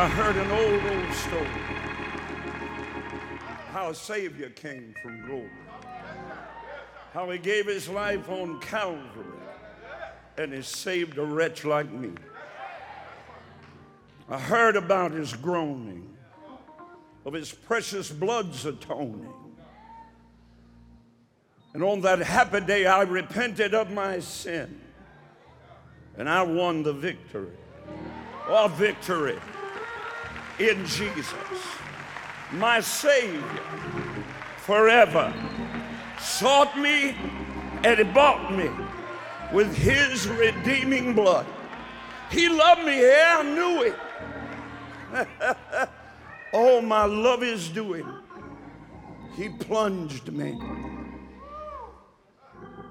I 0.00 0.08
heard 0.08 0.36
an 0.36 0.50
old, 0.50 0.82
old 0.82 1.14
story 1.14 1.46
how 3.70 3.90
a 3.90 3.94
Savior 3.94 4.48
came 4.48 4.94
from 5.02 5.20
glory, 5.26 5.50
how 7.12 7.28
he 7.28 7.36
gave 7.36 7.66
his 7.66 7.86
life 7.86 8.26
on 8.30 8.60
Calvary, 8.60 9.26
and 10.38 10.54
he 10.54 10.62
saved 10.62 11.18
a 11.18 11.22
wretch 11.22 11.66
like 11.66 11.92
me. 11.92 12.12
I 14.30 14.38
heard 14.38 14.74
about 14.74 15.12
his 15.12 15.34
groaning, 15.34 16.16
of 17.26 17.34
his 17.34 17.52
precious 17.52 18.10
blood's 18.10 18.64
atoning. 18.64 19.34
And 21.74 21.84
on 21.84 22.00
that 22.00 22.20
happy 22.20 22.60
day, 22.60 22.86
I 22.86 23.02
repented 23.02 23.74
of 23.74 23.90
my 23.90 24.20
sin, 24.20 24.80
and 26.16 26.26
I 26.26 26.42
won 26.42 26.84
the 26.84 26.94
victory. 26.94 27.52
Oh, 28.48 28.66
victory 28.66 29.38
in 30.60 30.84
Jesus, 30.84 31.34
my 32.52 32.80
Savior, 32.80 33.42
forever 34.58 35.32
sought 36.20 36.78
me 36.78 37.16
and 37.82 38.12
bought 38.12 38.52
me 38.52 38.68
with 39.52 39.74
his 39.74 40.28
redeeming 40.28 41.14
blood. 41.14 41.46
He 42.30 42.48
loved 42.48 42.84
me, 42.84 43.00
yeah, 43.00 43.38
I 43.38 43.42
knew 43.42 43.82
it. 43.82 43.96
oh, 46.52 46.80
my 46.82 47.04
love 47.04 47.42
is 47.42 47.68
doing. 47.70 48.06
He 49.36 49.48
plunged 49.48 50.30
me. 50.30 50.60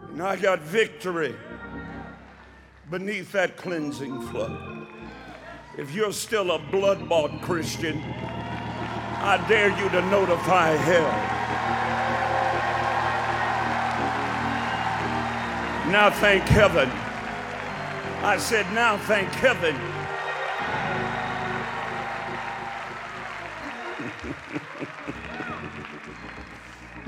And 0.09 0.23
I 0.23 0.35
got 0.35 0.59
victory 0.59 1.35
beneath 2.89 3.31
that 3.33 3.55
cleansing 3.55 4.21
flood. 4.23 4.78
If 5.79 5.95
you're 5.95 6.11
still 6.11 6.51
a 6.51 6.59
blood 6.59 7.07
bought 7.07 7.41
Christian, 7.41 8.01
I 8.01 9.41
dare 9.47 9.69
you 9.81 9.87
to 9.91 10.01
notify 10.09 10.71
hell. 10.71 11.09
Now 15.89 16.09
thank 16.09 16.43
heaven. 16.43 16.89
I 18.25 18.37
said, 18.37 18.69
now 18.73 18.97
thank 18.97 19.29
heaven. 19.29 19.73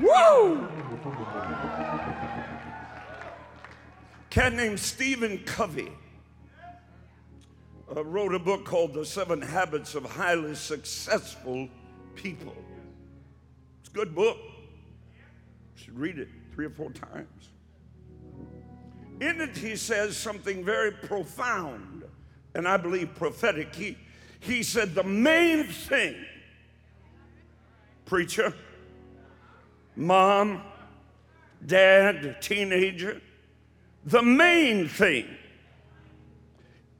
Woo! 0.00 0.66
Cat 4.30 4.54
named 4.54 4.80
Stephen 4.80 5.40
Covey 5.44 5.92
wrote 8.06 8.34
a 8.34 8.38
book 8.38 8.64
called 8.64 8.94
The 8.94 9.04
Seven 9.04 9.40
Habits 9.40 9.94
of 9.94 10.04
Highly 10.04 10.54
Successful 10.54 11.68
People. 12.14 12.54
It's 13.80 13.90
a 13.90 13.92
good 13.92 14.14
book. 14.14 14.38
You 15.76 15.84
should 15.84 15.98
read 15.98 16.18
it 16.18 16.28
three 16.54 16.66
or 16.66 16.70
four 16.70 16.90
times. 16.90 17.50
In 19.20 19.40
it, 19.40 19.56
he 19.56 19.76
says 19.76 20.16
something 20.16 20.64
very 20.64 20.90
profound 20.90 22.02
and 22.54 22.68
I 22.68 22.76
believe 22.76 23.14
prophetic. 23.14 23.74
He, 23.74 23.96
he 24.40 24.62
said, 24.62 24.94
The 24.94 25.04
main 25.04 25.64
thing, 25.64 26.16
preacher, 28.04 28.52
mom, 29.96 30.62
dad, 31.64 32.38
teenager, 32.40 33.20
the 34.04 34.22
main 34.22 34.88
thing 34.88 35.26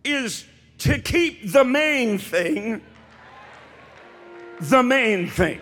is 0.05 0.45
to 0.83 0.99
keep 0.99 1.51
the 1.53 1.65
main 1.65 2.19
thing 2.19 2.83
the 4.61 4.83
main 4.83 5.29
thing. 5.29 5.61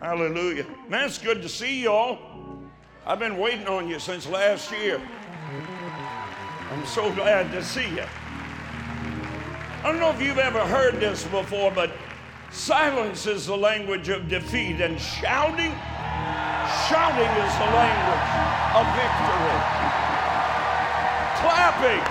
Hallelujah. 0.00 0.64
Man, 0.88 1.06
it's 1.06 1.18
good 1.18 1.42
to 1.42 1.48
see 1.48 1.82
y'all. 1.82 2.18
I've 3.04 3.18
been 3.18 3.36
waiting 3.36 3.66
on 3.66 3.88
you 3.88 3.98
since 3.98 4.28
last 4.28 4.70
year. 4.70 5.00
I'm 6.70 6.86
so 6.86 7.12
glad 7.14 7.50
to 7.50 7.64
see 7.64 7.88
you. 7.88 8.04
I 9.82 9.82
don't 9.82 9.98
know 9.98 10.10
if 10.10 10.22
you've 10.22 10.38
ever 10.38 10.60
heard 10.60 11.00
this 11.00 11.24
before, 11.24 11.72
but 11.72 11.90
silence 12.50 13.26
is 13.26 13.46
the 13.46 13.56
language 13.56 14.08
of 14.08 14.28
defeat, 14.28 14.80
and 14.80 15.00
shouting 15.00 15.72
Shouting 16.68 17.32
is 17.44 17.54
the 17.56 17.70
language 17.72 18.28
of 18.76 18.84
victory. 18.92 19.58
Clapping 21.40 22.04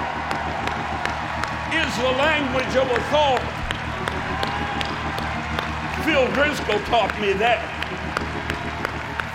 is 1.77 1.97
the 1.97 2.11
language 2.17 2.75
of 2.75 2.89
authority. 2.89 3.45
Phil 6.03 6.27
Driscoll 6.33 6.79
taught 6.85 7.13
me 7.21 7.33
that. 7.33 7.61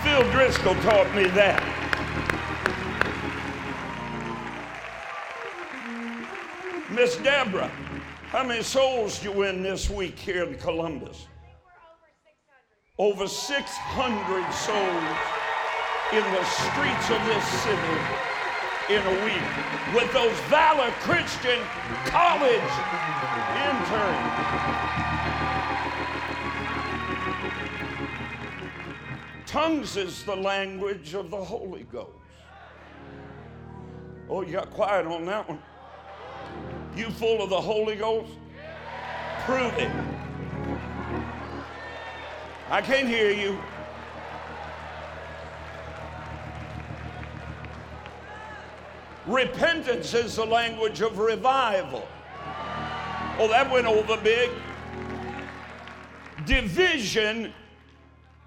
Phil 0.03 0.29
Driscoll 0.31 0.75
taught 0.81 1.15
me 1.15 1.25
that. 1.29 1.63
Miss 6.89 7.15
Deborah, 7.17 7.71
how 8.27 8.43
many 8.43 8.61
souls 8.61 9.19
did 9.19 9.25
you 9.25 9.31
win 9.31 9.63
this 9.63 9.89
week 9.89 10.19
here 10.19 10.43
in 10.43 10.57
Columbus? 10.57 11.27
Over 12.99 13.27
600 13.27 14.53
souls 14.53 15.17
in 16.13 16.21
the 16.31 16.43
streets 16.45 17.09
of 17.09 17.25
this 17.25 17.43
city 17.63 17.97
in 18.87 19.01
a 19.01 19.25
week 19.25 19.95
with 19.95 20.13
those 20.13 20.37
Valor 20.41 20.91
Christian 20.99 21.59
College 22.05 22.61
interns. 23.57 24.33
Tongues 29.47 29.97
is 29.97 30.23
the 30.23 30.35
language 30.35 31.15
of 31.15 31.31
the 31.31 31.43
Holy 31.43 31.87
Ghost. 31.91 32.11
Oh, 34.29 34.43
you 34.43 34.51
got 34.51 34.69
quiet 34.69 35.07
on 35.07 35.25
that 35.25 35.49
one. 35.49 35.59
You 36.95 37.09
full 37.09 37.41
of 37.41 37.49
the 37.49 37.59
Holy 37.59 37.95
Ghost? 37.95 38.33
Prove 39.45 39.73
it. 39.79 40.22
I 42.73 42.81
can't 42.81 43.07
hear 43.07 43.29
you. 43.29 43.59
Repentance 49.27 50.15
is 50.15 50.37
the 50.37 50.45
language 50.45 51.01
of 51.01 51.19
revival. 51.19 52.07
Oh, 53.37 53.47
that 53.47 53.69
went 53.71 53.85
over 53.85 54.17
big. 54.17 54.49
Division, 56.47 57.53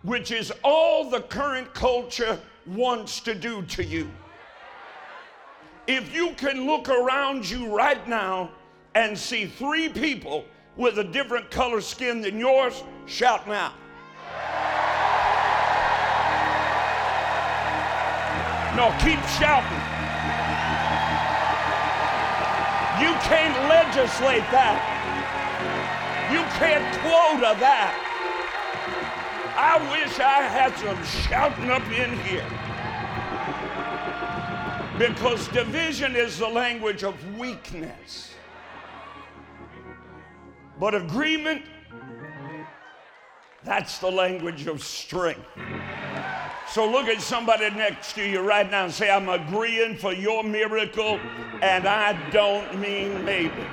which 0.02 0.32
is 0.32 0.52
all 0.64 1.08
the 1.08 1.20
current 1.20 1.72
culture 1.72 2.40
wants 2.66 3.20
to 3.20 3.32
do 3.32 3.62
to 3.62 3.84
you. 3.84 4.10
If 5.86 6.12
you 6.12 6.32
can 6.32 6.66
look 6.66 6.88
around 6.88 7.48
you 7.48 7.72
right 7.72 8.08
now 8.08 8.50
and 8.96 9.16
see 9.16 9.46
three 9.46 9.88
people 9.88 10.46
with 10.76 10.98
a 10.98 11.04
different 11.04 11.48
color 11.52 11.80
skin 11.80 12.20
than 12.20 12.40
yours, 12.40 12.82
shout 13.06 13.46
now. 13.46 13.72
No, 18.76 18.94
keep 19.00 19.18
shouting. 19.40 19.80
You 23.00 23.12
can't 23.24 23.56
legislate 23.70 24.44
that. 24.52 24.78
You 26.30 26.42
can't 26.58 26.84
quota 27.00 27.58
that. 27.58 28.02
I 29.56 29.78
wish 29.90 30.20
I 30.20 30.42
had 30.42 30.76
some 30.76 31.02
shouting 31.24 31.70
up 31.70 31.86
in 31.90 32.18
here. 32.20 32.44
Because 34.98 35.48
division 35.48 36.14
is 36.14 36.38
the 36.38 36.48
language 36.48 37.02
of 37.02 37.14
weakness. 37.38 38.34
But 40.78 40.94
agreement, 40.94 41.62
that's 43.64 43.98
the 44.00 44.10
language 44.10 44.66
of 44.66 44.84
strength. 44.84 45.46
So 46.76 46.86
look 46.86 47.08
at 47.08 47.22
somebody 47.22 47.70
next 47.70 48.12
to 48.16 48.22
you 48.22 48.40
right 48.40 48.70
now 48.70 48.84
and 48.84 48.92
say, 48.92 49.10
I'm 49.10 49.30
agreeing 49.30 49.96
for 49.96 50.12
your 50.12 50.44
miracle, 50.44 51.18
and 51.62 51.88
I 51.88 52.12
don't 52.30 52.78
mean 52.78 53.24
maybe. 53.24 53.64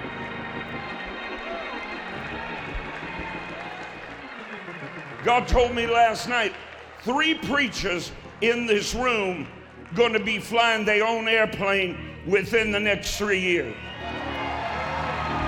God 5.21 5.49
told 5.49 5.75
me 5.75 5.85
last 5.85 6.29
night 6.29 6.53
three 7.01 7.33
preachers 7.33 8.13
in 8.39 8.67
this 8.67 8.95
room 8.95 9.49
going 9.95 10.13
to 10.13 10.23
be 10.23 10.39
flying 10.39 10.85
their 10.85 11.05
own 11.05 11.27
airplane 11.27 11.97
within 12.25 12.71
the 12.71 12.79
next 12.79 13.17
three 13.17 13.41
years. 13.41 13.75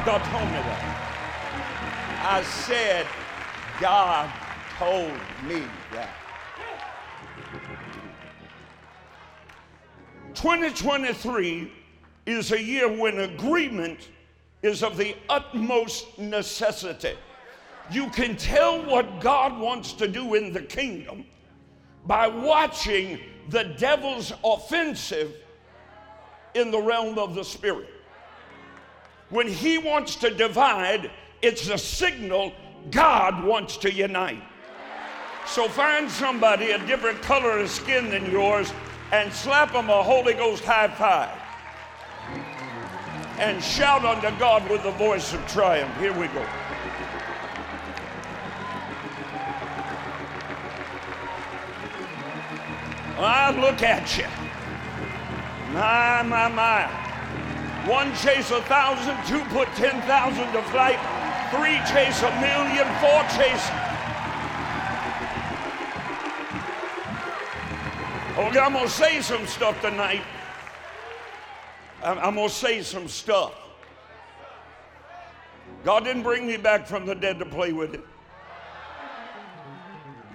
God 0.06 0.22
told 0.26 0.44
me 0.44 0.60
that. 0.60 2.22
I 2.22 2.44
said, 2.44 3.08
God 3.80 4.30
told 4.78 5.14
me 5.48 5.64
that. 5.94 6.25
2023 10.46 11.72
is 12.28 12.52
a 12.52 12.62
year 12.62 12.88
when 12.88 13.22
agreement 13.22 14.10
is 14.62 14.84
of 14.84 14.96
the 14.96 15.16
utmost 15.28 16.20
necessity. 16.20 17.16
You 17.90 18.12
can 18.12 18.38
tell 18.38 18.86
what 18.86 19.22
God 19.22 19.60
wants 19.60 19.94
to 19.94 20.08
do 20.08 20.36
in 20.36 20.54
the 20.54 20.62
kingdom 20.62 21.26
by 22.06 22.28
watching 22.28 23.20
the 23.50 23.64
devil's 23.80 24.34
offensive 24.44 25.34
in 26.54 26.70
the 26.70 26.80
realm 26.80 27.18
of 27.18 27.34
the 27.34 27.44
spirit. 27.44 27.90
When 29.32 29.48
he 29.48 29.80
wants 29.80 30.16
to 30.18 30.30
divide, 30.30 31.10
it's 31.42 31.70
a 31.70 31.78
signal 31.80 32.54
God 32.92 33.44
wants 33.44 33.78
to 33.78 33.92
unite. 33.92 34.44
So 35.48 35.68
find 35.68 36.08
somebody 36.08 36.70
a 36.70 36.86
different 36.86 37.20
color 37.24 37.58
of 37.58 37.68
skin 37.68 38.12
than 38.12 38.30
yours 38.30 38.72
and 39.12 39.32
slap 39.32 39.74
them 39.74 39.90
a 39.90 40.04
Holy 40.04 40.34
Ghost 40.34 40.64
high 40.64 40.88
five. 40.88 41.38
And 43.38 43.62
shout 43.62 44.06
unto 44.06 44.38
God 44.40 44.70
with 44.70 44.84
the 44.84 44.92
voice 44.92 45.34
of 45.34 45.46
triumph. 45.48 45.96
Here 46.00 46.14
we 46.14 46.28
go. 46.28 46.46
I 53.18 53.52
look 53.60 53.82
at 53.82 54.18
you. 54.18 54.28
My, 55.74 56.22
my, 56.24 56.48
my. 56.50 56.88
One 57.88 58.16
chase 58.16 58.52
a 58.52 58.62
thousand, 58.64 59.16
two 59.28 59.44
put 59.54 59.68
10,000 59.76 60.02
to 60.54 60.62
flight, 60.64 61.00
three 61.52 61.78
chase 61.88 62.24
a 62.24 62.32
million, 62.42 62.88
four 63.00 63.22
chase. 63.38 63.85
Oh, 68.38 68.42
I'm 68.48 68.74
going 68.74 68.84
to 68.84 68.90
say 68.90 69.22
some 69.22 69.48
stuff 69.48 69.80
tonight. 69.80 70.22
I'm, 72.04 72.18
I'm 72.18 72.36
going 72.36 72.50
to 72.50 72.54
say 72.54 72.82
some 72.82 73.08
stuff. 73.08 73.54
God 75.86 76.04
didn't 76.04 76.24
bring 76.24 76.46
me 76.46 76.58
back 76.58 76.86
from 76.86 77.06
the 77.06 77.16
dead 77.16 77.40
to 77.40 77.46
play 77.46 77.72
with 77.72 77.94
it. 77.94 78.02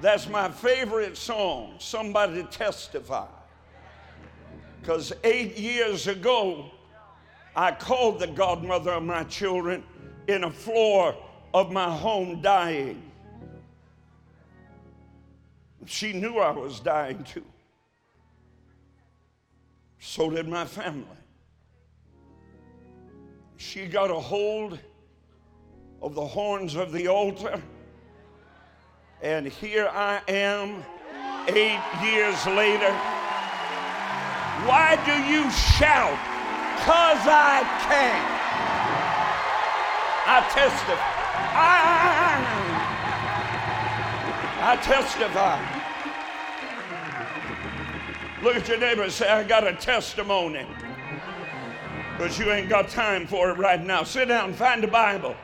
That's 0.00 0.30
my 0.30 0.48
favorite 0.48 1.14
song, 1.14 1.74
Somebody 1.78 2.42
Testify. 2.44 3.26
Because 4.80 5.12
eight 5.22 5.58
years 5.58 6.06
ago, 6.06 6.70
I 7.54 7.70
called 7.70 8.18
the 8.18 8.28
godmother 8.28 8.92
of 8.92 9.02
my 9.02 9.24
children 9.24 9.84
in 10.26 10.44
a 10.44 10.50
floor 10.50 11.14
of 11.52 11.70
my 11.70 11.94
home 11.94 12.40
dying. 12.40 13.02
She 15.84 16.14
knew 16.14 16.38
I 16.38 16.52
was 16.52 16.80
dying 16.80 17.22
too. 17.24 17.44
So 20.00 20.30
did 20.30 20.48
my 20.48 20.64
family. 20.64 21.04
She 23.58 23.86
got 23.86 24.10
a 24.10 24.18
hold 24.18 24.78
of 26.00 26.14
the 26.14 26.26
horns 26.26 26.74
of 26.74 26.90
the 26.90 27.08
altar 27.08 27.62
and 29.22 29.46
here 29.46 29.86
I 29.92 30.22
am 30.28 30.82
eight 31.48 31.82
years 32.02 32.46
later. 32.46 32.90
Why 34.64 34.96
do 35.04 35.12
you 35.30 35.50
shout? 35.50 36.18
Because 36.76 37.20
I 37.28 37.60
can. 37.84 38.40
I 40.26 40.40
testify. 40.48 41.20
I, 41.52 42.40
I 44.62 44.76
testify. 44.76 45.79
Look 48.42 48.56
at 48.56 48.68
your 48.68 48.78
neighbor 48.78 49.02
and 49.02 49.12
say, 49.12 49.28
I 49.28 49.42
got 49.44 49.66
a 49.66 49.74
testimony. 49.74 50.66
But 52.18 52.38
you 52.38 52.50
ain't 52.50 52.68
got 52.68 52.88
time 52.88 53.26
for 53.26 53.50
it 53.50 53.58
right 53.58 53.82
now. 53.82 54.02
Sit 54.02 54.28
down, 54.28 54.52
find 54.54 54.82
the 54.82 54.88
Bible. 54.88 55.34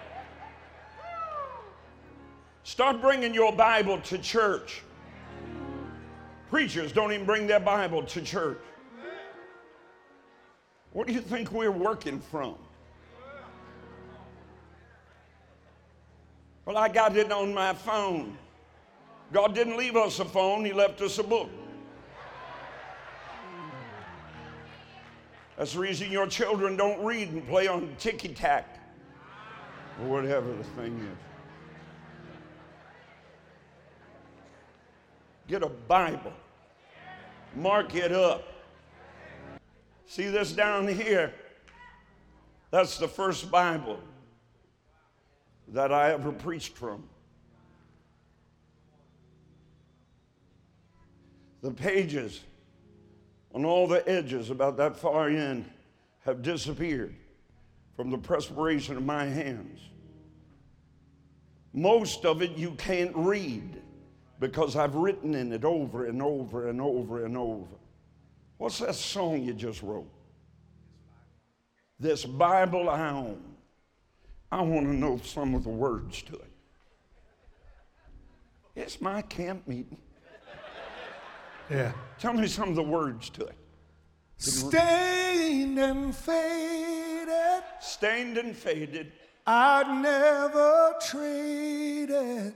Start 2.65 3.01
bringing 3.01 3.33
your 3.33 3.53
Bible 3.53 4.01
to 4.01 4.19
church. 4.19 4.83
Preachers 6.51 6.93
don't 6.93 7.13
even 7.13 7.27
bring 7.27 7.47
their 7.47 7.61
Bible 7.61 8.03
to 8.05 8.23
church. 8.23 8.59
What 10.93 11.07
do 11.07 11.13
you 11.13 11.21
think 11.21 11.53
we're 11.53 11.71
working 11.71 12.21
from? 12.21 12.55
Well, 16.65 16.77
I 16.77 16.89
got 16.89 17.17
it 17.17 17.31
on 17.31 17.55
my 17.55 17.75
phone. 17.75 18.37
God 19.33 19.55
didn't 19.55 19.77
leave 19.77 19.97
us 19.97 20.19
a 20.19 20.25
phone, 20.25 20.65
He 20.65 20.73
left 20.73 21.01
us 21.01 21.19
a 21.19 21.23
book. 21.23 21.51
That's 25.57 25.73
the 25.73 25.79
reason 25.79 26.11
your 26.11 26.27
children 26.27 26.77
don't 26.77 27.03
read 27.03 27.31
and 27.31 27.47
play 27.49 27.67
on 27.67 27.95
ticky 27.99 28.29
tack 28.29 28.79
or 30.03 30.09
whatever 30.09 30.53
the 30.53 30.65
thing 30.65 30.99
is. 30.99 31.19
Get 35.49 35.63
a 35.63 35.69
Bible, 35.69 36.33
mark 37.55 37.95
it 37.95 38.13
up. 38.13 38.43
See 40.07 40.29
this 40.29 40.53
down 40.53 40.87
here? 40.89 41.33
That's 42.71 42.99
the 42.99 43.09
first 43.09 43.51
Bible 43.51 44.01
that 45.69 45.93
I 45.93 46.13
ever 46.13 46.33
preached 46.33 46.77
from. 46.77 47.05
The 51.63 51.71
pages 51.71 52.43
on 53.57 53.65
all 53.65 53.87
the 53.87 54.07
edges, 54.07 54.51
about 54.51 54.77
that 54.77 54.99
far 54.99 55.31
in, 55.31 55.65
have 56.27 56.43
disappeared 56.43 57.15
from 57.97 58.11
the 58.11 58.19
perspiration 58.19 58.99
of 58.99 59.03
my 59.03 59.25
hands. 59.25 59.81
Most 61.73 62.27
of 62.27 62.43
it 62.43 62.51
you 62.51 62.73
can't 62.73 63.17
read 63.17 63.81
because 64.41 64.77
I've 64.77 64.95
written 64.95 65.35
in 65.35 65.55
it 65.55 65.65
over 65.65 66.05
and 66.05 66.21
over 66.21 66.69
and 66.69 66.83
over 66.83 67.25
and 67.25 67.35
over. 67.35 67.77
What's 68.59 68.81
that 68.81 68.95
song 68.95 69.43
you 69.43 69.55
just 69.55 69.83
wrote? 69.83 70.11
This 71.99 72.27
Bible 72.27 72.91
I 72.91 73.09
own. 73.09 73.43
I 74.53 74.61
want 74.61 74.85
to 74.85 74.93
know 74.93 75.19
some 75.25 75.55
of 75.55 75.65
the 75.65 75.71
words 75.71 76.21
to 76.25 76.35
it. 76.35 76.53
It's 78.75 79.01
my 79.01 79.23
camp 79.23 79.67
meeting. 79.67 79.97
Yeah. 81.71 81.93
Tell 82.19 82.33
me 82.33 82.47
some 82.47 82.69
of 82.69 82.75
the 82.77 82.83
words 82.83 83.29
to 83.31 83.45
it. 83.47 83.57
Stained 84.39 85.79
and 85.79 86.15
faded, 86.15 87.63
Stained 87.81 88.39
and 88.39 88.57
faded, 88.57 89.13
I'd 89.47 90.03
never 90.03 90.95
trade 91.09 92.11
it. 92.11 92.55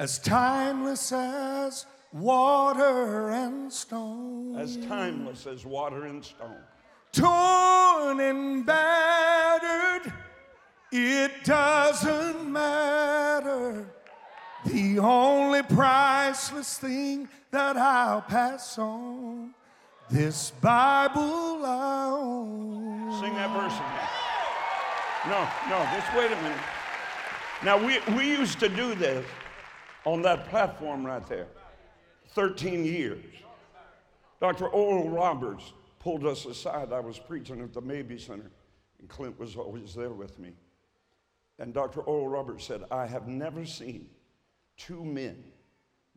As 0.00 0.18
timeless 0.18 1.12
as 1.12 1.86
water 2.12 3.30
and 3.30 3.72
stone. 3.72 4.56
as 4.56 4.76
timeless 4.86 5.46
as 5.46 5.64
water 5.66 6.06
and 6.06 6.24
stone. 6.24 6.56
torn 7.12 8.20
and 8.20 8.64
battered, 8.66 10.12
it 10.90 11.44
doesn't 11.44 12.50
matter. 12.50 13.93
The 14.74 14.98
only 14.98 15.62
priceless 15.62 16.78
thing 16.78 17.28
that 17.52 17.76
I'll 17.76 18.22
pass 18.22 18.76
on, 18.76 19.54
this 20.10 20.50
Bible 20.50 21.64
I 21.64 22.08
own. 22.10 23.20
Sing 23.20 23.34
that 23.34 23.52
verse 23.52 23.72
again. 23.72 24.08
No, 25.28 25.48
no, 25.70 25.84
just 25.96 26.12
wait 26.16 26.32
a 26.32 26.42
minute. 26.42 26.58
Now, 27.62 27.78
we, 27.78 28.00
we 28.16 28.28
used 28.28 28.58
to 28.58 28.68
do 28.68 28.96
this 28.96 29.24
on 30.04 30.22
that 30.22 30.48
platform 30.48 31.06
right 31.06 31.24
there 31.28 31.46
13 32.30 32.84
years. 32.84 33.24
Dr. 34.40 34.66
Oral 34.66 35.08
Roberts 35.08 35.72
pulled 36.00 36.26
us 36.26 36.46
aside. 36.46 36.92
I 36.92 36.98
was 36.98 37.20
preaching 37.20 37.60
at 37.60 37.72
the 37.72 37.80
Mabee 37.80 38.18
Center, 38.18 38.50
and 38.98 39.08
Clint 39.08 39.38
was 39.38 39.54
always 39.54 39.94
there 39.94 40.10
with 40.10 40.36
me. 40.40 40.50
And 41.60 41.72
Dr. 41.72 42.00
Oral 42.00 42.26
Roberts 42.26 42.64
said, 42.64 42.82
I 42.90 43.06
have 43.06 43.28
never 43.28 43.64
seen 43.64 44.08
two 44.76 45.04
men 45.04 45.42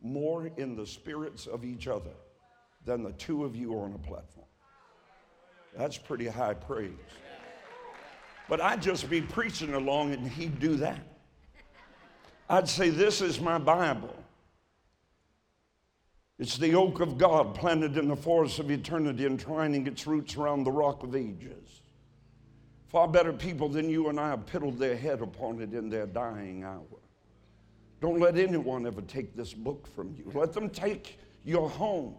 more 0.00 0.50
in 0.56 0.76
the 0.76 0.86
spirits 0.86 1.46
of 1.46 1.64
each 1.64 1.88
other 1.88 2.14
than 2.84 3.02
the 3.02 3.12
two 3.12 3.44
of 3.44 3.56
you 3.56 3.74
are 3.74 3.84
on 3.84 3.94
a 3.94 3.98
platform. 3.98 4.46
That's 5.76 5.98
pretty 5.98 6.26
high 6.26 6.54
praise. 6.54 6.92
But 8.48 8.60
I'd 8.60 8.80
just 8.80 9.10
be 9.10 9.20
preaching 9.20 9.74
along 9.74 10.12
and 10.12 10.26
he'd 10.26 10.58
do 10.58 10.76
that. 10.76 11.00
I'd 12.48 12.68
say, 12.68 12.88
This 12.88 13.20
is 13.20 13.40
my 13.40 13.58
Bible. 13.58 14.14
It's 16.38 16.56
the 16.56 16.74
oak 16.74 17.00
of 17.00 17.18
God 17.18 17.54
planted 17.54 17.96
in 17.96 18.06
the 18.06 18.16
forest 18.16 18.60
of 18.60 18.70
eternity, 18.70 19.26
entwining 19.26 19.86
its 19.86 20.06
roots 20.06 20.36
around 20.36 20.64
the 20.64 20.70
rock 20.70 21.02
of 21.02 21.16
ages. 21.16 21.82
Far 22.86 23.08
better 23.08 23.32
people 23.32 23.68
than 23.68 23.90
you 23.90 24.08
and 24.08 24.18
I 24.18 24.30
have 24.30 24.46
piddled 24.46 24.78
their 24.78 24.96
head 24.96 25.20
upon 25.20 25.60
it 25.60 25.74
in 25.74 25.90
their 25.90 26.06
dying 26.06 26.62
hour. 26.64 26.84
Don't 28.00 28.20
let 28.20 28.36
anyone 28.36 28.86
ever 28.86 29.02
take 29.02 29.34
this 29.34 29.52
book 29.52 29.86
from 29.94 30.14
you. 30.16 30.30
Let 30.34 30.52
them 30.52 30.70
take 30.70 31.18
your 31.44 31.68
home. 31.68 32.14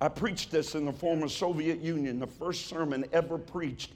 I 0.00 0.08
preached 0.08 0.50
this 0.50 0.74
in 0.74 0.86
the 0.86 0.92
former 0.92 1.28
Soviet 1.28 1.80
Union, 1.80 2.18
the 2.18 2.26
first 2.26 2.66
sermon 2.66 3.04
ever 3.12 3.36
preached 3.36 3.92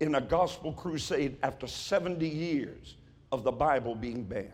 in 0.00 0.14
a 0.14 0.20
gospel 0.20 0.72
crusade 0.72 1.36
after 1.42 1.66
70 1.66 2.26
years 2.26 2.96
of 3.30 3.44
the 3.44 3.52
Bible 3.52 3.94
being 3.94 4.22
banned. 4.22 4.50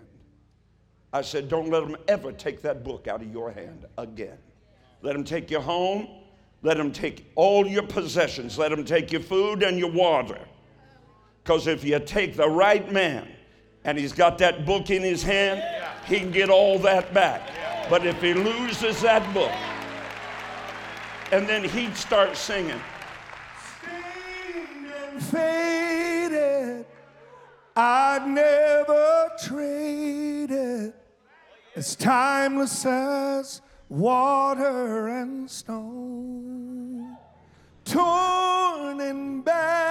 I 1.12 1.22
said, 1.22 1.48
Don't 1.48 1.70
let 1.70 1.86
them 1.86 1.96
ever 2.06 2.32
take 2.32 2.62
that 2.62 2.84
book 2.84 3.06
out 3.06 3.22
of 3.22 3.32
your 3.32 3.50
hand 3.50 3.86
again. 3.96 4.38
Let 5.02 5.12
them 5.12 5.24
take 5.24 5.50
your 5.50 5.60
home. 5.60 6.08
Let 6.62 6.76
them 6.76 6.90
take 6.90 7.30
all 7.34 7.66
your 7.66 7.84
possessions. 7.84 8.58
Let 8.58 8.70
them 8.70 8.84
take 8.84 9.12
your 9.12 9.20
food 9.20 9.62
and 9.62 9.78
your 9.78 9.92
water. 9.92 10.40
Because 11.42 11.66
if 11.66 11.84
you 11.84 11.98
take 12.00 12.36
the 12.36 12.48
right 12.48 12.90
man 12.92 13.28
and 13.88 13.96
he's 13.96 14.12
got 14.12 14.36
that 14.36 14.66
book 14.66 14.90
in 14.90 15.00
his 15.00 15.22
hand, 15.22 15.62
he 16.04 16.18
can 16.18 16.30
get 16.30 16.50
all 16.50 16.78
that 16.78 17.14
back. 17.14 17.40
But 17.88 18.06
if 18.06 18.20
he 18.20 18.34
loses 18.34 19.00
that 19.00 19.32
book, 19.32 19.50
and 21.32 21.48
then 21.48 21.64
he'd 21.64 21.96
start 21.96 22.36
singing, 22.36 22.78
Stained 23.80 24.92
and 25.10 25.22
faded, 25.22 26.84
I'd 27.74 28.26
never 28.28 29.30
trade 29.42 30.50
it. 30.50 30.94
As 31.74 31.96
timeless 31.96 32.84
as 32.84 33.62
water 33.88 35.08
and 35.08 35.50
stone. 35.50 37.16
Torn 37.86 39.00
and 39.00 39.42
it 39.42 39.87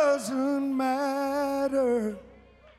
doesn't 0.00 0.76
matter. 0.76 2.16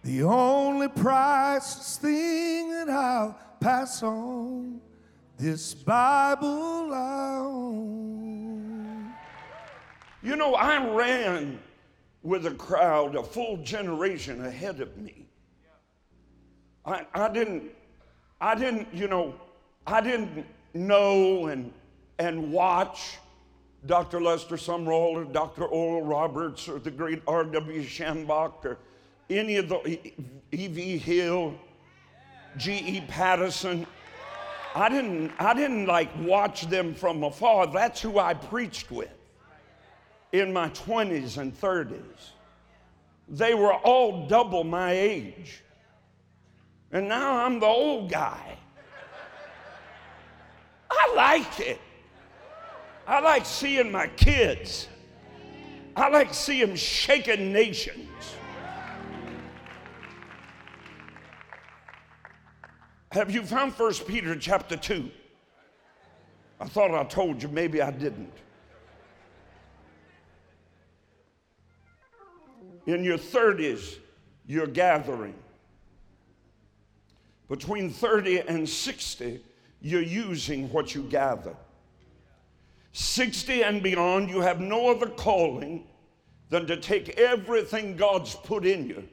The 0.04 0.24
only 0.24 0.88
priceless 0.88 1.98
thing 1.98 2.72
that 2.72 2.90
I'll 2.90 3.38
pass 3.60 4.01
on, 4.01 4.82
this 5.38 5.75
Bible 5.75 6.92
I 6.92 7.36
own. 7.38 9.13
You 10.24 10.36
know, 10.36 10.56
I 10.56 10.96
ran 10.96 11.60
with 12.24 12.48
a 12.48 12.51
crowd, 12.51 13.16
a 13.16 13.24
full 13.24 13.58
generation 13.58 14.44
ahead 14.46 14.82
of 14.82 14.98
me. 14.98 15.28
I, 16.86 17.06
I 17.13 17.30
didn't, 17.30 17.72
I 18.40 18.56
didn't, 18.56 18.88
you 18.94 19.08
know, 19.08 19.36
I 19.86 20.01
didn't 20.01 20.46
know 20.74 21.48
and, 21.48 21.72
and 22.18 22.51
watch 22.51 23.20
Dr. 23.85 24.21
Lester 24.21 24.55
Sumrall 24.55 25.15
or 25.15 25.23
Dr. 25.23 25.65
Oral 25.65 26.03
Roberts 26.03 26.67
or 26.67 26.79
the 26.79 26.91
great 26.91 27.21
R.W. 27.27 27.81
Schambach 27.83 28.63
or 28.63 28.77
any 29.29 29.55
of 29.55 29.69
the 29.69 30.00
E.V. 30.51 30.97
Hill, 30.97 31.55
G.E. 32.57 33.01
Patterson. 33.07 33.88
I 34.75 34.88
didn't, 34.89 35.31
I 35.39 35.53
didn't 35.53 35.88
like 35.88 36.09
watch 36.19 36.67
them 36.67 36.93
from 36.93 37.23
afar. 37.23 37.67
That's 37.67 38.01
who 38.01 38.19
I 38.19 38.33
preached 38.33 38.91
with 38.91 39.09
in 40.31 40.53
my 40.53 40.69
20s 40.69 41.38
and 41.38 41.59
30s. 41.59 42.01
They 43.27 43.53
were 43.53 43.73
all 43.73 44.27
double 44.27 44.63
my 44.63 44.91
age. 44.91 45.63
And 46.91 47.07
now 47.07 47.45
I'm 47.45 47.59
the 47.59 47.65
old 47.65 48.11
guy. 48.11 48.57
I 50.89 51.13
like 51.15 51.59
it. 51.59 51.79
I 53.12 53.20
like 53.20 53.46
seeing 53.46 53.91
my 53.91 54.08
kids. 54.08 54.88
I 55.98 56.08
like 56.08 56.34
seeing 56.34 56.77
shaking 56.77 57.51
nations. 57.51 58.08
Have 63.12 63.30
you 63.30 63.44
found 63.44 63.74
1 63.74 63.94
Peter 64.08 64.34
chapter 64.38 64.77
2? 64.77 65.12
I 66.62 66.65
thought 66.70 66.91
I 66.91 67.03
told 67.03 67.44
you, 67.44 67.50
maybe 67.50 67.82
I 67.82 67.91
didn't. 67.91 68.32
In 72.86 73.03
your 73.03 73.18
30s, 73.18 73.98
you're 74.48 74.68
gathering. 74.68 75.36
Between 77.50 77.89
30 77.89 78.39
and 78.48 78.70
60, 78.70 79.44
you're 79.82 80.01
using 80.01 80.72
what 80.72 80.96
you 80.96 81.03
gather. 81.03 81.58
60 82.93 83.63
and 83.63 83.81
beyond, 83.81 84.29
you 84.29 84.41
have 84.41 84.60
no 84.60 84.89
other 84.89 85.07
calling 85.07 85.88
than 86.50 86.67
to 86.67 86.77
take 86.77 87.17
everything 87.17 87.95
God's 87.95 88.36
put 88.36 88.65
in 88.65 88.88
you 88.88 89.07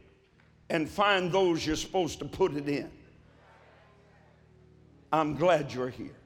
and 0.71 0.89
find 0.89 1.31
those 1.31 1.65
you're 1.65 1.77
supposed 1.77 2.19
to 2.19 2.25
put 2.25 2.55
it 2.55 2.69
in. 2.69 2.91
I'm 5.13 5.37
glad 5.37 5.73
you're 5.73 5.89
here. 5.89 6.17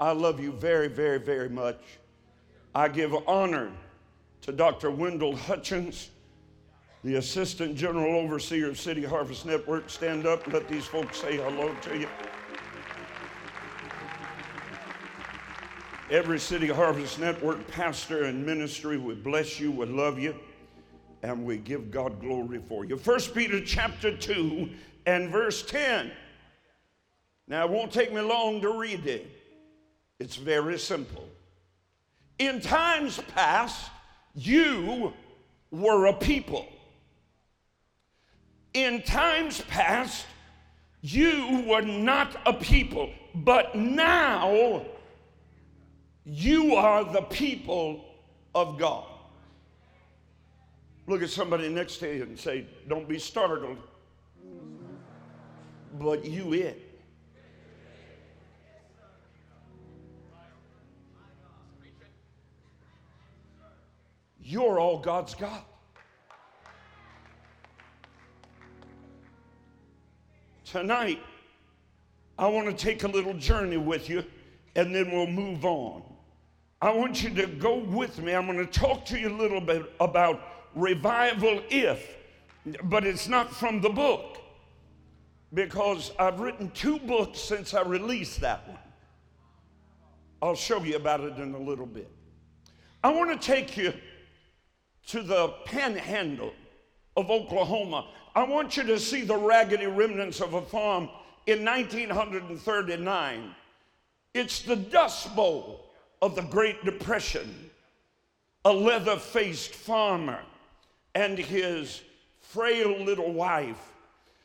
I 0.00 0.12
love 0.12 0.38
you 0.38 0.52
very, 0.52 0.88
very, 0.88 1.18
very 1.18 1.48
much. 1.48 1.80
I 2.74 2.88
give 2.88 3.14
honor 3.26 3.70
to 4.42 4.52
Dr. 4.52 4.90
Wendell 4.90 5.34
Hutchins, 5.34 6.10
the 7.02 7.16
Assistant 7.16 7.76
General 7.76 8.16
Overseer 8.16 8.68
of 8.68 8.78
City 8.78 9.04
Harvest 9.04 9.46
Network. 9.46 9.88
Stand 9.88 10.26
up 10.26 10.44
and 10.44 10.52
let 10.52 10.68
these 10.68 10.84
folks 10.84 11.18
say 11.18 11.36
hello 11.36 11.74
to 11.82 11.98
you. 11.98 12.08
Every 16.10 16.38
City 16.38 16.68
Harvest 16.68 17.18
Network 17.18 17.66
pastor 17.68 18.24
and 18.24 18.44
ministry 18.44 18.98
we 18.98 19.14
bless 19.14 19.58
you, 19.58 19.70
we 19.70 19.86
love 19.86 20.18
you, 20.18 20.34
and 21.22 21.46
we 21.46 21.56
give 21.56 21.90
God 21.90 22.20
glory 22.20 22.60
for 22.68 22.84
you. 22.84 22.98
First 22.98 23.34
Peter 23.34 23.58
chapter 23.64 24.14
2 24.14 24.68
and 25.06 25.30
verse 25.30 25.62
10. 25.62 26.10
Now, 27.48 27.64
it 27.64 27.70
won't 27.70 27.90
take 27.90 28.12
me 28.12 28.20
long 28.20 28.60
to 28.60 28.78
read 28.78 29.06
it. 29.06 29.26
It's 30.20 30.36
very 30.36 30.78
simple. 30.78 31.26
In 32.38 32.60
times 32.60 33.18
past, 33.34 33.90
you 34.34 35.14
were 35.70 36.04
a 36.06 36.12
people. 36.12 36.66
In 38.74 39.00
times 39.02 39.62
past, 39.62 40.26
you 41.00 41.64
were 41.66 41.80
not 41.80 42.36
a 42.44 42.52
people, 42.52 43.10
but 43.34 43.74
now 43.74 44.84
you 46.24 46.74
are 46.74 47.04
the 47.04 47.22
people 47.22 48.04
of 48.54 48.78
God. 48.78 49.04
Look 51.06 51.22
at 51.22 51.28
somebody 51.28 51.68
next 51.68 51.98
to 51.98 52.14
you 52.14 52.22
and 52.22 52.38
say, 52.38 52.66
Don't 52.88 53.06
be 53.06 53.18
startled, 53.18 53.76
but 55.98 56.24
you 56.24 56.54
it. 56.54 56.80
You're 64.40 64.78
all 64.78 64.98
God's 64.98 65.34
got. 65.34 65.66
Tonight, 70.64 71.20
I 72.38 72.48
want 72.48 72.66
to 72.66 72.74
take 72.74 73.04
a 73.04 73.08
little 73.08 73.34
journey 73.34 73.76
with 73.76 74.10
you 74.10 74.24
and 74.76 74.94
then 74.94 75.10
we'll 75.10 75.26
move 75.26 75.64
on. 75.64 76.02
I 76.80 76.90
want 76.90 77.22
you 77.22 77.30
to 77.30 77.46
go 77.46 77.78
with 77.78 78.20
me. 78.20 78.34
I'm 78.34 78.46
going 78.46 78.58
to 78.58 78.66
talk 78.66 79.04
to 79.06 79.18
you 79.18 79.28
a 79.28 79.36
little 79.36 79.60
bit 79.60 79.90
about 80.00 80.40
revival 80.74 81.62
if, 81.70 82.16
but 82.84 83.06
it's 83.06 83.28
not 83.28 83.54
from 83.54 83.80
the 83.80 83.88
book 83.88 84.38
because 85.54 86.10
I've 86.18 86.40
written 86.40 86.70
two 86.72 86.98
books 86.98 87.38
since 87.38 87.74
I 87.74 87.82
released 87.82 88.40
that 88.40 88.68
one. 88.68 88.78
I'll 90.42 90.54
show 90.54 90.82
you 90.82 90.96
about 90.96 91.20
it 91.20 91.38
in 91.38 91.54
a 91.54 91.58
little 91.58 91.86
bit. 91.86 92.10
I 93.02 93.12
want 93.12 93.40
to 93.40 93.46
take 93.46 93.76
you 93.76 93.94
to 95.06 95.22
the 95.22 95.48
panhandle 95.64 96.52
of 97.16 97.30
Oklahoma. 97.30 98.08
I 98.34 98.42
want 98.44 98.76
you 98.76 98.82
to 98.84 98.98
see 98.98 99.22
the 99.22 99.36
raggedy 99.36 99.86
remnants 99.86 100.40
of 100.40 100.54
a 100.54 100.62
farm 100.62 101.08
in 101.46 101.64
1939. 101.64 103.54
It's 104.34 104.62
the 104.62 104.76
Dust 104.76 105.34
Bowl 105.36 105.93
of 106.24 106.34
the 106.34 106.40
Great 106.40 106.82
Depression. 106.86 107.70
A 108.64 108.72
leather 108.72 109.16
faced 109.16 109.74
farmer 109.74 110.40
and 111.14 111.36
his 111.36 112.00
frail 112.40 112.98
little 113.04 113.34
wife 113.34 113.92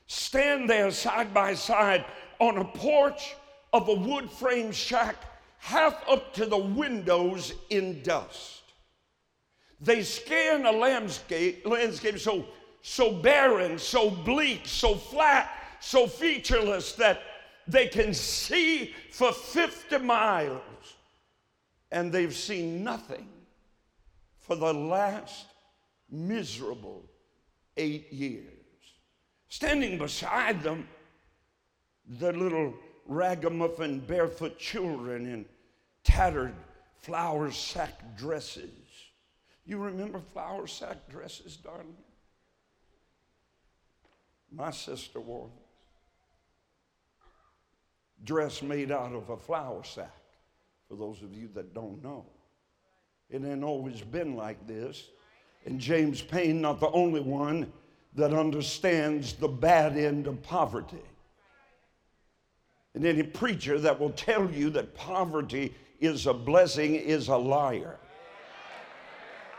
stand 0.05 0.69
there 0.69 0.91
side 0.91 1.33
by 1.33 1.53
side 1.53 2.03
on 2.39 2.57
a 2.57 2.65
porch 2.65 3.33
of 3.71 3.87
a 3.87 3.93
wood 3.93 4.29
frame 4.29 4.73
shack, 4.73 5.15
half 5.59 6.03
up 6.09 6.33
to 6.33 6.45
the 6.45 6.57
windows 6.57 7.53
in 7.69 8.03
dust. 8.03 8.63
They 9.79 10.03
scan 10.03 10.65
a 10.65 10.73
landscape, 10.73 11.65
landscape 11.65 12.19
so, 12.19 12.43
so 12.81 13.13
barren, 13.13 13.79
so 13.79 14.11
bleak, 14.11 14.63
so 14.65 14.95
flat, 14.95 15.49
so 15.79 16.07
featureless 16.07 16.91
that 16.95 17.21
they 17.69 17.87
can 17.87 18.13
see 18.13 18.93
for 19.11 19.31
50 19.31 19.99
miles 19.99 20.61
and 21.91 22.11
they've 22.11 22.35
seen 22.35 22.83
nothing 22.83 23.27
for 24.39 24.55
the 24.55 24.73
last 24.73 25.45
miserable 26.09 27.05
eight 27.77 28.11
years. 28.11 28.45
Standing 29.47 29.97
beside 29.97 30.61
them, 30.61 30.87
the 32.19 32.31
little 32.33 32.73
ragamuffin 33.05 33.99
barefoot 33.99 34.59
children 34.59 35.25
in 35.25 35.45
tattered 36.03 36.53
flour 36.97 37.51
sack 37.51 38.17
dresses. 38.17 38.71
You 39.65 39.77
remember 39.77 40.21
flour 40.33 40.67
sack 40.67 40.97
dresses, 41.09 41.57
darling? 41.57 41.95
My 44.51 44.71
sister 44.71 45.19
wore 45.19 45.47
them. 45.47 45.57
Dress 48.23 48.61
made 48.61 48.91
out 48.91 49.13
of 49.13 49.29
a 49.29 49.37
flour 49.37 49.83
sack, 49.83 50.18
for 50.89 50.95
those 50.95 51.21
of 51.21 51.33
you 51.33 51.47
that 51.53 51.75
don't 51.75 52.03
know. 52.03 52.25
It 53.29 53.43
ain't 53.45 53.63
always 53.63 54.01
been 54.01 54.35
like 54.35 54.65
this. 54.65 55.09
And 55.65 55.79
James 55.79 56.19
Payne, 56.19 56.61
not 56.61 56.79
the 56.79 56.89
only 56.89 57.21
one 57.21 57.71
that 58.15 58.33
understands 58.33 59.33
the 59.33 59.47
bad 59.47 59.95
end 59.95 60.25
of 60.25 60.41
poverty. 60.41 61.03
And 62.95 63.05
any 63.05 63.21
preacher 63.21 63.79
that 63.79 63.99
will 63.99 64.09
tell 64.11 64.49
you 64.49 64.71
that 64.71 64.95
poverty 64.95 65.75
is 65.99 66.25
a 66.25 66.33
blessing 66.33 66.95
is 66.95 67.27
a 67.27 67.37
liar. 67.37 67.97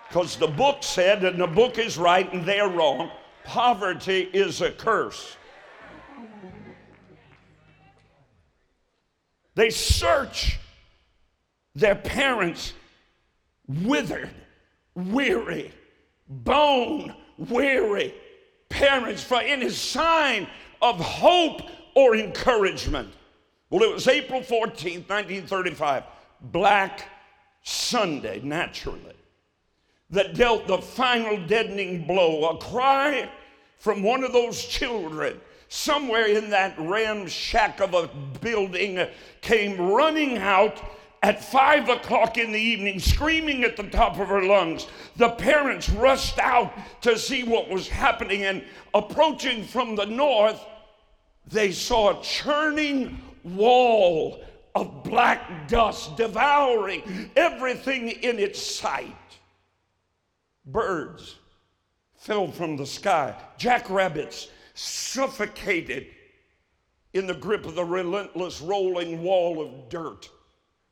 Because 0.08 0.34
the 0.34 0.48
book 0.48 0.82
said, 0.82 1.22
and 1.22 1.40
the 1.40 1.46
book 1.46 1.78
is 1.78 1.96
right 1.96 2.30
and 2.32 2.44
they're 2.44 2.68
wrong, 2.68 3.08
poverty 3.44 4.28
is 4.32 4.62
a 4.62 4.72
curse. 4.72 5.36
They 9.54 9.70
search 9.70 10.58
their 11.80 11.96
parents' 11.96 12.74
withered, 13.66 14.30
weary, 14.94 15.72
bone 16.28 17.14
weary 17.36 18.14
parents 18.68 19.22
for 19.22 19.40
any 19.40 19.68
sign 19.70 20.46
of 20.80 20.98
hope 21.00 21.62
or 21.94 22.16
encouragement. 22.16 23.12
Well, 23.68 23.82
it 23.82 23.92
was 23.92 24.08
April 24.08 24.40
14th, 24.40 25.08
1935, 25.08 26.04
Black 26.52 27.08
Sunday, 27.62 28.40
naturally, 28.42 29.14
that 30.10 30.34
dealt 30.34 30.66
the 30.66 30.78
final 30.78 31.36
deadening 31.46 32.06
blow. 32.06 32.50
A 32.50 32.58
cry 32.58 33.30
from 33.78 34.02
one 34.02 34.24
of 34.24 34.32
those 34.32 34.64
children 34.64 35.40
somewhere 35.68 36.26
in 36.26 36.50
that 36.50 36.76
ramshack 36.78 37.80
of 37.80 37.94
a 37.94 38.10
building 38.40 39.06
came 39.40 39.80
running 39.80 40.38
out 40.38 40.82
at 41.22 41.44
five 41.44 41.88
o'clock 41.88 42.38
in 42.38 42.50
the 42.50 42.60
evening, 42.60 42.98
screaming 42.98 43.62
at 43.62 43.76
the 43.76 43.82
top 43.84 44.18
of 44.18 44.28
her 44.28 44.42
lungs. 44.42 44.86
The 45.16 45.30
parents 45.30 45.88
rushed 45.90 46.38
out 46.38 46.72
to 47.02 47.18
see 47.18 47.44
what 47.44 47.68
was 47.68 47.88
happening, 47.88 48.44
and 48.44 48.64
approaching 48.94 49.64
from 49.64 49.96
the 49.96 50.06
north, 50.06 50.64
they 51.46 51.72
saw 51.72 52.18
a 52.18 52.22
churning 52.22 53.20
wall 53.44 54.42
of 54.74 55.02
black 55.04 55.68
dust 55.68 56.16
devouring 56.16 57.30
everything 57.36 58.08
in 58.08 58.38
its 58.38 58.62
sight. 58.62 59.16
Birds 60.64 61.36
fell 62.16 62.50
from 62.50 62.76
the 62.76 62.86
sky, 62.86 63.34
jackrabbits 63.58 64.48
suffocated 64.74 66.06
in 67.12 67.26
the 67.26 67.34
grip 67.34 67.66
of 67.66 67.74
the 67.74 67.84
relentless 67.84 68.60
rolling 68.60 69.22
wall 69.22 69.60
of 69.60 69.88
dirt. 69.88 70.30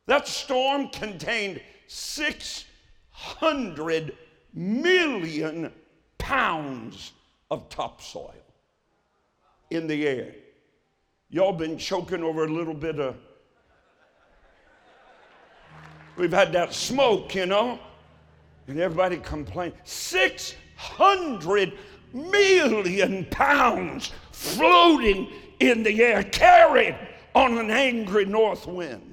That 0.09 0.27
storm 0.27 0.89
contained 0.89 1.61
600 1.85 4.17
million 4.55 5.71
pounds 6.17 7.13
of 7.51 7.69
topsoil 7.69 8.33
in 9.69 9.85
the 9.85 10.07
air. 10.07 10.33
Y'all 11.29 11.53
been 11.53 11.77
choking 11.77 12.23
over 12.23 12.45
a 12.45 12.47
little 12.47 12.73
bit 12.73 12.99
of. 12.99 13.17
We've 16.17 16.33
had 16.33 16.51
that 16.53 16.73
smoke, 16.73 17.35
you 17.35 17.45
know, 17.45 17.77
and 18.65 18.79
everybody 18.79 19.17
complained. 19.17 19.73
600 19.83 21.73
million 22.13 23.27
pounds 23.29 24.11
floating 24.31 25.29
in 25.59 25.83
the 25.83 26.01
air, 26.01 26.23
carried 26.23 26.97
on 27.35 27.59
an 27.59 27.69
angry 27.69 28.25
north 28.25 28.65
wind. 28.65 29.08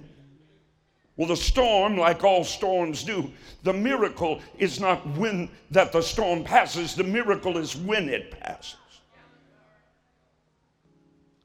Well, 1.17 1.29
the 1.29 1.37
storm, 1.37 1.97
like 1.97 2.25
all 2.25 2.45
storms 2.45 3.03
do, 3.03 3.33
the 3.63 3.73
miracle 3.73 4.41
is 4.59 4.81
not 4.81 5.07
when 5.17 5.49
that 5.71 5.91
the 5.93 6.03
storm 6.03 6.45
passes, 6.45 6.95
the 6.95 7.05
miracle 7.05 7.57
is 7.57 7.75
when 7.75 8.09
it 8.09 8.39
passes. 8.39 8.77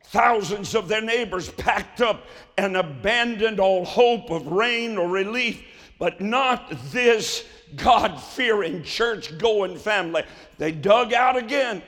Thousands 0.05 0.75
of 0.75 0.89
their 0.89 1.01
neighbors 1.01 1.49
packed 1.51 2.01
up 2.01 2.27
and 2.57 2.75
abandoned 2.75 3.61
all 3.61 3.85
hope 3.85 4.29
of 4.29 4.45
rain 4.47 4.97
or 4.97 5.07
relief, 5.07 5.63
but 5.99 6.19
not 6.19 6.73
this 6.91 7.45
God 7.77 8.21
fearing, 8.21 8.83
church 8.83 9.37
going 9.37 9.77
family. 9.77 10.23
They 10.57 10.73
dug 10.73 11.13
out 11.13 11.37
again. 11.37 11.81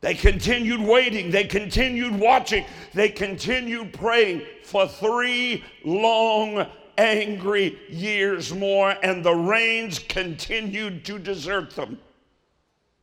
They 0.00 0.14
continued 0.14 0.80
waiting. 0.80 1.30
They 1.30 1.44
continued 1.44 2.18
watching. 2.18 2.64
They 2.92 3.08
continued 3.08 3.92
praying 3.92 4.42
for 4.64 4.88
three 4.88 5.62
long 5.84 6.66
angry 6.98 7.78
years 7.88 8.52
more, 8.52 8.96
and 9.02 9.24
the 9.24 9.34
rains 9.34 9.98
continued 9.98 11.04
to 11.06 11.18
desert 11.18 11.70
them. 11.70 11.98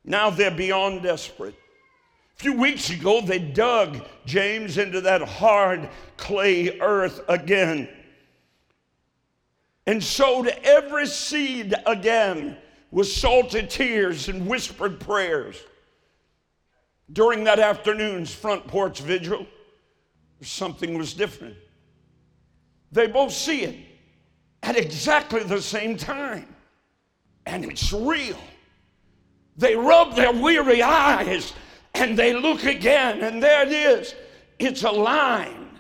Now 0.04 0.30
they're 0.30 0.52
beyond 0.52 1.04
desperate. 1.04 1.56
A 2.36 2.40
few 2.42 2.54
weeks 2.54 2.90
ago, 2.90 3.22
they 3.22 3.40
dug 3.40 4.04
James 4.26 4.78
into 4.78 5.02
that 5.02 5.22
hard 5.22 5.90
clay 6.18 6.80
earth 6.80 7.22
again 7.28 7.88
and 9.86 10.04
sowed 10.04 10.48
every 10.64 11.06
seed 11.08 11.74
again 11.86 12.58
with 12.92 13.08
salted 13.08 13.70
tears 13.70 14.28
and 14.28 14.48
whispered 14.48 15.00
prayers. 15.00 15.58
During 17.12 17.44
that 17.44 17.60
afternoon's 17.60 18.34
front 18.34 18.66
porch 18.68 19.02
vigil, 19.02 19.46
something 20.42 20.98
was 20.98 21.14
different. 21.14 21.56
They 22.92 23.08
both 23.08 23.32
see 23.32 23.64
it 23.64 23.76
at 24.64 24.78
exactly 24.78 25.44
the 25.44 25.62
same 25.62 25.98
time. 25.98 26.48
And 27.46 27.66
it's 27.66 27.92
real. 27.92 28.38
They 29.58 29.76
rub 29.76 30.16
their 30.16 30.34
weary 30.34 30.82
eyes 30.82 31.54
and 31.94 32.18
they 32.18 32.34
look 32.34 32.64
again, 32.64 33.22
and 33.22 33.44
there 33.44 33.64
it 33.64 33.72
is. 33.72 34.16
It's 34.60 34.84
a 34.84 34.92
line 34.92 35.80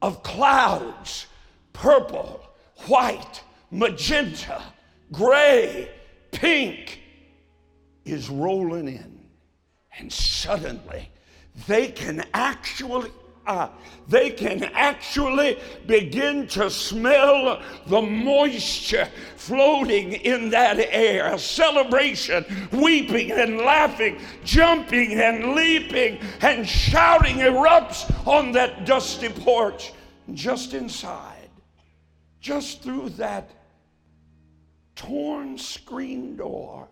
of 0.00 0.22
clouds 0.22 1.26
purple, 1.72 2.40
white, 2.86 3.42
magenta, 3.70 4.62
gray, 5.12 5.90
pink 6.32 7.00
is 8.04 8.30
rolling 8.30 8.88
in. 8.88 9.20
And 9.98 10.10
suddenly 10.12 11.10
they 11.66 11.88
can 11.88 12.24
actually 12.32 13.10
uh, 13.46 13.68
they 14.08 14.30
can 14.30 14.64
actually 14.74 15.58
begin 15.86 16.46
to 16.48 16.70
smell 16.70 17.62
the 17.86 18.02
moisture 18.02 19.08
floating 19.36 20.12
in 20.12 20.50
that 20.50 20.78
air. 20.78 21.32
A 21.34 21.38
celebration, 21.38 22.44
weeping 22.72 23.32
and 23.32 23.58
laughing, 23.58 24.20
jumping 24.44 25.12
and 25.14 25.54
leaping 25.54 26.18
and 26.40 26.68
shouting 26.68 27.36
erupts 27.36 28.10
on 28.26 28.52
that 28.52 28.84
dusty 28.84 29.28
porch. 29.28 29.92
Just 30.34 30.74
inside, 30.74 31.50
just 32.40 32.82
through 32.82 33.10
that 33.10 33.50
torn 34.96 35.56
screen 35.56 36.36
door, 36.36 36.88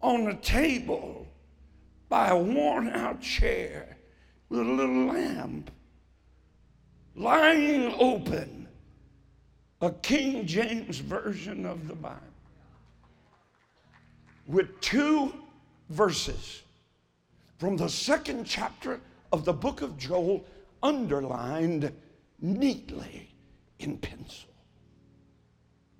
on 0.00 0.28
a 0.28 0.34
table 0.36 1.26
by 2.08 2.28
a 2.28 2.36
worn 2.36 2.88
out 2.90 3.20
chair 3.20 3.96
with 4.52 4.60
a 4.60 4.64
little 4.64 5.06
lamp 5.06 5.70
lying 7.14 7.94
open, 7.98 8.68
a 9.80 9.90
King 9.90 10.46
James 10.46 10.98
version 10.98 11.64
of 11.64 11.88
the 11.88 11.94
Bible 11.94 12.18
with 14.46 14.78
two 14.82 15.32
verses 15.88 16.62
from 17.56 17.78
the 17.78 17.88
second 17.88 18.44
chapter 18.44 19.00
of 19.32 19.46
the 19.46 19.54
book 19.54 19.80
of 19.80 19.96
Joel 19.96 20.44
underlined 20.82 21.90
neatly 22.42 23.30
in 23.78 23.96
pencil. 23.96 24.50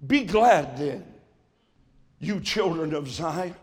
Be 0.06 0.24
glad 0.24 0.76
then, 0.76 1.06
you 2.18 2.38
children 2.40 2.92
of 2.92 3.08
Zion, 3.08 3.54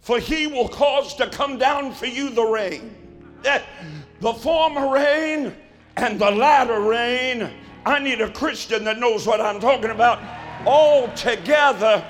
for 0.00 0.18
he 0.18 0.46
will 0.46 0.68
cause 0.68 1.14
to 1.14 1.30
come 1.30 1.56
down 1.56 1.94
for 1.94 2.06
you 2.06 2.28
the 2.28 2.44
rain 2.44 3.09
the 3.42 4.34
former 4.34 4.92
rain 4.92 5.54
and 5.96 6.20
the 6.20 6.30
latter 6.30 6.80
rain. 6.80 7.50
I 7.86 7.98
need 7.98 8.20
a 8.20 8.30
Christian 8.30 8.84
that 8.84 8.98
knows 8.98 9.26
what 9.26 9.40
I'm 9.40 9.60
talking 9.60 9.90
about 9.90 10.20
all 10.66 11.08
together 11.14 12.04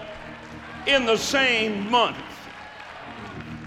in 0.86 1.06
the 1.06 1.16
same 1.16 1.90
month. 1.90 2.16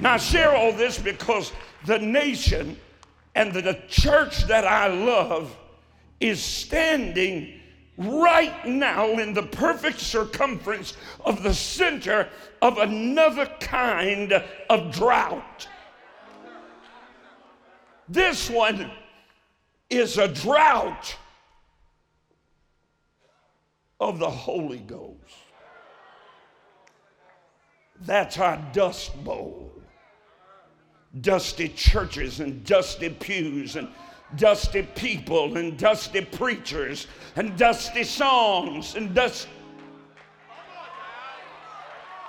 Now, 0.01 0.13
I 0.13 0.17
share 0.17 0.55
all 0.55 0.73
this 0.73 0.99
because 0.99 1.53
the 1.85 1.99
nation 1.99 2.77
And 3.35 3.53
the 3.53 3.81
church 3.87 4.45
that 4.45 4.65
I 4.65 4.87
love 4.87 5.57
is 6.19 6.41
standing 6.41 7.59
right 7.97 8.65
now 8.65 9.07
in 9.19 9.33
the 9.33 9.43
perfect 9.43 9.99
circumference 9.99 10.95
of 11.25 11.43
the 11.43 11.53
center 11.53 12.29
of 12.61 12.77
another 12.77 13.47
kind 13.59 14.33
of 14.69 14.91
drought. 14.91 15.67
This 18.09 18.49
one 18.49 18.91
is 19.89 20.17
a 20.17 20.27
drought 20.27 21.15
of 23.99 24.19
the 24.19 24.29
Holy 24.29 24.79
Ghost. 24.79 25.17
That's 28.01 28.37
our 28.37 28.57
dust 28.73 29.23
bowl. 29.23 29.71
Dusty 31.21 31.69
churches 31.69 32.39
and 32.39 32.65
dusty 32.65 33.09
pews 33.09 33.75
and 33.75 33.87
dusty 34.35 34.81
people 34.95 35.57
and 35.57 35.77
dusty 35.77 36.21
preachers 36.21 37.07
and 37.35 37.57
dusty 37.57 38.03
songs 38.03 38.95
and 38.95 39.13
dust. 39.13 39.47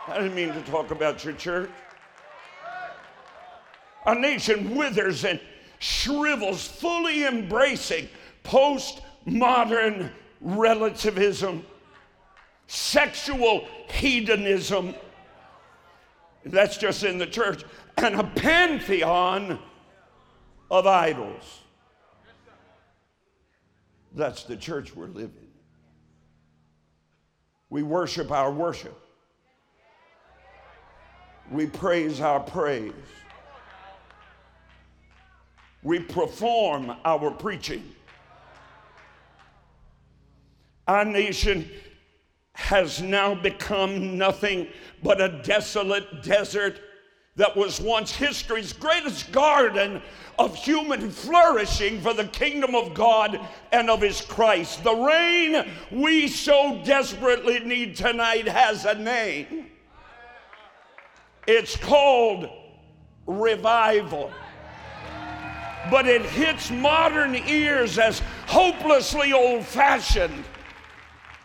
I 0.07 0.19
didn't 0.19 0.35
mean 0.35 0.53
to 0.53 0.61
talk 0.63 0.91
about 0.91 1.25
your 1.25 1.33
church. 1.33 1.71
Our 4.05 4.15
nation 4.15 4.77
withers 4.77 5.25
and 5.25 5.41
shrivels, 5.85 6.67
fully 6.67 7.27
embracing 7.27 8.09
postmodern 8.43 10.11
relativism, 10.41 11.63
sexual 12.67 13.67
hedonism. 13.91 14.95
That's 16.47 16.79
just 16.79 17.05
in 17.05 17.19
the 17.19 17.27
church, 17.27 17.65
and 17.99 18.15
a 18.15 18.25
pantheon 18.25 19.59
of 20.71 20.87
idols. 20.87 21.61
That's 24.15 24.45
the 24.45 24.57
church 24.57 24.97
we're 24.97 25.07
living. 25.09 25.49
We 27.69 27.83
worship 27.83 28.31
our 28.31 28.51
worship. 28.51 28.99
We 31.51 31.67
praise 31.67 32.23
our 32.23 32.41
praise. 32.41 32.93
We 35.85 36.01
perform 36.01 36.97
our 37.05 37.31
preaching. 37.31 37.85
Our 40.89 41.05
nation 41.05 41.71
has 42.55 43.03
now 43.03 43.35
become 43.35 44.19
nothing 44.19 44.69
but 45.03 45.21
a 45.21 45.41
desolate 45.43 46.23
desert 46.23 46.81
that 47.37 47.57
was 47.57 47.81
once 47.81 48.13
history's 48.13 48.73
greatest 48.73 49.33
garden 49.33 50.01
of 50.39 50.55
human 50.55 51.11
flourishing 51.11 52.01
for 52.01 52.15
the 52.15 52.27
kingdom 52.29 52.75
of 52.75 52.95
God 52.95 53.41
and 53.73 53.91
of 53.91 54.01
His 54.01 54.21
Christ. 54.21 54.85
The 54.85 54.95
rain 54.95 55.69
we 55.91 56.29
so 56.29 56.81
desperately 56.85 57.61
need 57.61 57.97
tonight 57.97 58.47
has 58.47 58.85
a 58.85 58.95
name. 58.95 59.67
It's 61.47 61.77
called 61.77 62.49
revival. 63.27 64.31
But 65.91 66.07
it 66.07 66.23
hits 66.23 66.71
modern 66.71 67.35
ears 67.35 67.99
as 67.99 68.21
hopelessly 68.47 69.33
old 69.33 69.65
fashioned, 69.65 70.45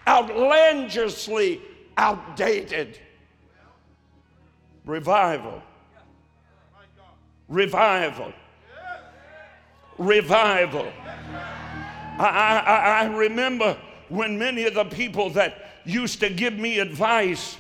outlandishly 0.08 1.62
outdated. 1.98 3.00
Revival 4.86 5.62
revival. 7.50 8.32
Revival. 9.98 10.92
I, 12.20 12.64
I, 12.66 13.02
I 13.02 13.06
remember 13.06 13.78
when 14.08 14.38
many 14.38 14.66
of 14.66 14.76
the 14.76 14.86
people 14.86 15.30
that 15.32 15.82
used 15.84 16.20
to 16.22 16.30
give 16.30 16.54
me 16.54 16.80
advice 16.80 17.58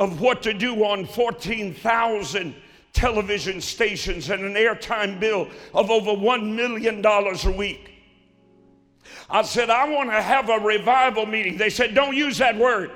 of 0.00 0.20
what 0.20 0.42
to 0.42 0.54
do 0.54 0.84
on 0.84 1.06
14,000 1.06 2.54
television 2.92 3.60
stations 3.60 4.30
and 4.30 4.44
an 4.44 4.54
airtime 4.54 5.18
bill 5.18 5.48
of 5.74 5.90
over 5.90 6.12
$1 6.12 6.54
million 6.54 7.04
a 7.04 7.50
week. 7.50 7.90
I 9.30 9.42
said, 9.42 9.70
I 9.70 9.88
want 9.88 10.10
to 10.10 10.20
have 10.20 10.48
a 10.48 10.58
revival 10.58 11.26
meeting. 11.26 11.56
They 11.56 11.70
said, 11.70 11.94
Don't 11.94 12.14
use 12.16 12.38
that 12.38 12.56
word. 12.56 12.90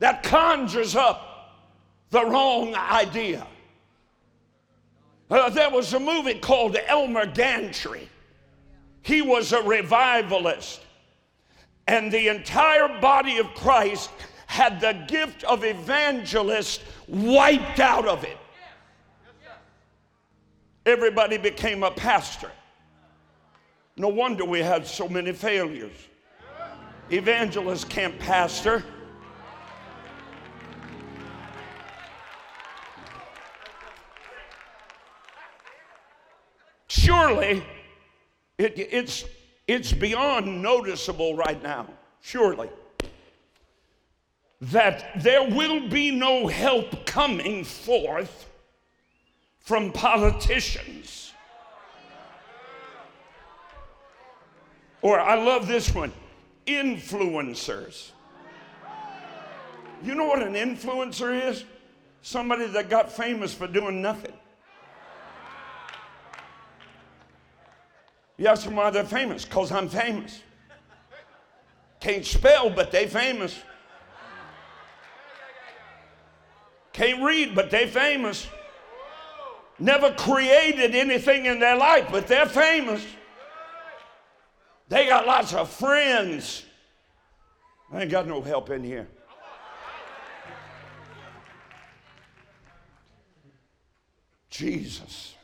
That 0.00 0.24
conjures 0.24 0.96
up 0.96 1.32
the 2.10 2.24
wrong 2.24 2.74
idea. 2.74 3.46
Uh, 5.30 5.48
there 5.48 5.70
was 5.70 5.94
a 5.94 6.00
movie 6.00 6.34
called 6.34 6.76
Elmer 6.86 7.26
Gantry. 7.26 8.08
He 9.02 9.22
was 9.22 9.52
a 9.52 9.62
revivalist, 9.62 10.80
and 11.86 12.12
the 12.12 12.28
entire 12.28 13.00
body 13.00 13.38
of 13.38 13.46
Christ 13.54 14.10
had 14.52 14.82
the 14.82 14.92
gift 15.08 15.44
of 15.44 15.64
evangelist 15.64 16.82
wiped 17.08 17.80
out 17.80 18.06
of 18.06 18.22
it. 18.22 18.36
Everybody 20.84 21.38
became 21.38 21.82
a 21.82 21.90
pastor. 21.90 22.50
No 23.96 24.08
wonder 24.08 24.44
we 24.44 24.60
had 24.60 24.86
so 24.86 25.08
many 25.08 25.32
failures. 25.32 25.96
Evangelists 27.10 27.84
can't 27.84 28.18
pastor. 28.18 28.84
Surely 36.88 37.64
it, 38.58 38.74
it's, 38.76 39.24
it's 39.66 39.94
beyond 39.94 40.60
noticeable 40.60 41.36
right 41.36 41.62
now, 41.62 41.86
surely, 42.20 42.68
that 44.62 45.20
there 45.20 45.42
will 45.42 45.88
be 45.88 46.12
no 46.12 46.46
help 46.46 47.04
coming 47.04 47.64
forth 47.64 48.48
from 49.58 49.90
politicians. 49.90 51.32
Or 55.00 55.18
I 55.18 55.34
love 55.34 55.66
this 55.66 55.92
one 55.92 56.12
influencers. 56.64 58.12
You 60.04 60.14
know 60.14 60.26
what 60.26 60.42
an 60.42 60.54
influencer 60.54 61.50
is? 61.50 61.64
Somebody 62.22 62.66
that 62.68 62.88
got 62.88 63.10
famous 63.10 63.52
for 63.52 63.66
doing 63.66 64.00
nothing. 64.00 64.32
You 68.36 68.46
ask 68.46 68.64
them 68.64 68.76
why 68.76 68.90
they're 68.90 69.02
famous? 69.02 69.44
Because 69.44 69.72
I'm 69.72 69.88
famous. 69.88 70.40
Can't 71.98 72.24
spell, 72.24 72.70
but 72.70 72.92
they 72.92 73.08
famous. 73.08 73.58
Can't 76.92 77.22
read, 77.22 77.54
but 77.54 77.70
they 77.70 77.86
famous. 77.86 78.46
Never 79.78 80.12
created 80.12 80.94
anything 80.94 81.46
in 81.46 81.58
their 81.58 81.76
life, 81.76 82.08
but 82.10 82.26
they're 82.28 82.46
famous. 82.46 83.04
They 84.88 85.06
got 85.06 85.26
lots 85.26 85.54
of 85.54 85.70
friends. 85.70 86.64
I 87.90 88.02
ain't 88.02 88.10
got 88.10 88.26
no 88.26 88.42
help 88.42 88.70
in 88.70 88.84
here. 88.84 89.08
Jesus. 94.50 95.34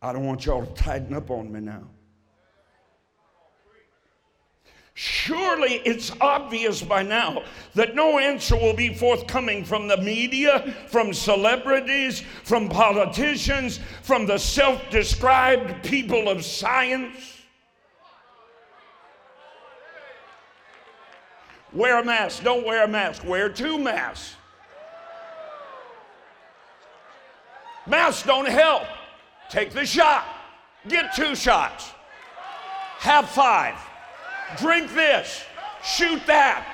I 0.00 0.12
don't 0.12 0.24
want 0.24 0.46
y'all 0.46 0.64
to 0.64 0.72
tighten 0.72 1.14
up 1.14 1.30
on 1.30 1.52
me 1.52 1.60
now. 1.60 1.82
Surely 5.02 5.80
it's 5.86 6.12
obvious 6.20 6.82
by 6.82 7.02
now 7.02 7.42
that 7.74 7.94
no 7.94 8.18
answer 8.18 8.54
will 8.54 8.74
be 8.74 8.92
forthcoming 8.92 9.64
from 9.64 9.88
the 9.88 9.96
media, 9.96 10.74
from 10.88 11.14
celebrities, 11.14 12.20
from 12.44 12.68
politicians, 12.68 13.80
from 14.02 14.26
the 14.26 14.36
self 14.36 14.90
described 14.90 15.82
people 15.82 16.28
of 16.28 16.44
science. 16.44 17.38
Wear 21.72 22.00
a 22.00 22.04
mask, 22.04 22.42
don't 22.42 22.66
wear 22.66 22.84
a 22.84 22.88
mask, 22.88 23.24
wear 23.24 23.48
two 23.48 23.78
masks. 23.78 24.34
Masks 27.86 28.22
don't 28.24 28.48
help. 28.48 28.82
Take 29.48 29.70
the 29.70 29.86
shot. 29.86 30.26
Get 30.88 31.14
two 31.14 31.34
shots. 31.34 31.90
Have 32.98 33.30
five. 33.30 33.76
Drink 34.58 34.92
this. 34.94 35.44
Shoot 35.82 36.26
that. 36.26 36.66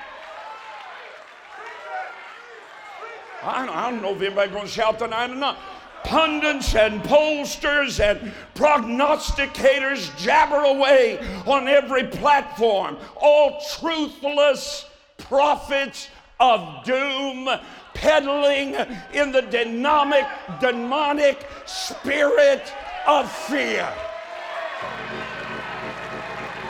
I 3.43 3.65
don't, 3.65 3.75
I 3.75 3.91
don't 3.91 4.01
know 4.01 4.13
if 4.13 4.21
anybody's 4.21 4.53
going 4.53 4.65
to 4.65 4.71
shout 4.71 4.99
tonight 4.99 5.29
or 5.29 5.35
not. 5.35 5.57
Pundits 6.03 6.75
and 6.75 7.01
pollsters 7.03 7.99
and 7.99 8.31
prognosticators 8.55 10.15
jabber 10.17 10.63
away 10.63 11.19
on 11.45 11.67
every 11.67 12.05
platform. 12.05 12.97
All 13.15 13.59
truthless 13.61 14.85
prophets 15.17 16.09
of 16.39 16.83
doom, 16.83 17.49
peddling 17.93 18.75
in 19.13 19.31
the 19.31 19.41
dynamic, 19.41 20.25
demonic 20.59 21.47
spirit 21.65 22.71
of 23.07 23.31
fear. 23.31 23.91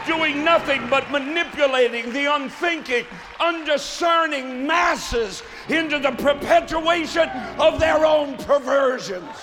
Doing 0.07 0.45
nothing 0.45 0.89
but 0.89 1.11
manipulating 1.11 2.13
the 2.13 2.33
unthinking, 2.33 3.05
undiscerning 3.41 4.65
masses 4.65 5.43
into 5.67 5.99
the 5.99 6.11
perpetuation 6.11 7.29
of 7.59 7.77
their 7.77 8.05
own 8.05 8.37
perversions. 8.37 9.35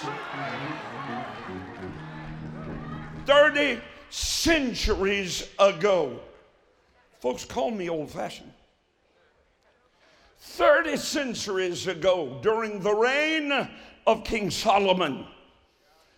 30 3.27 3.79
centuries 4.09 5.49
ago, 5.59 6.19
folks 7.21 7.45
call 7.45 7.71
me 7.71 7.91
old 7.91 8.11
fashioned. 8.11 8.53
30 10.39 10.97
centuries 10.97 11.87
ago, 11.87 12.39
during 12.43 12.81
the 12.81 12.95
reign 12.95 13.69
of 14.07 14.25
King 14.25 14.51
Solomon, 14.51 15.27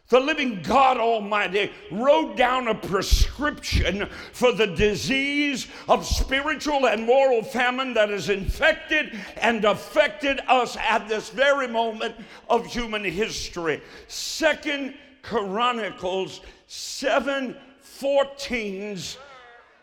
the 0.09 0.21
living 0.21 0.63
God 0.63 0.99
Almighty 0.99 1.73
wrote 1.91 2.37
down 2.37 2.69
a 2.69 2.75
prescription 2.75 4.09
for 4.33 4.53
the 4.53 4.69
disease 4.69 5.67
of 5.89 6.07
spiritual 6.07 6.87
and 6.87 7.05
moral 7.05 7.43
famine 7.43 7.95
that 7.95 8.11
has 8.11 8.29
infected 8.29 9.19
and 9.37 9.65
affected 9.65 10.41
us 10.47 10.77
at 10.77 11.09
this 11.09 11.31
very 11.31 11.67
moment 11.67 12.15
of 12.49 12.67
human 12.67 13.03
history. 13.03 13.83
Second 14.07 14.95
Chronicles 15.23 16.41
7 16.69 17.57
14's 17.99 19.17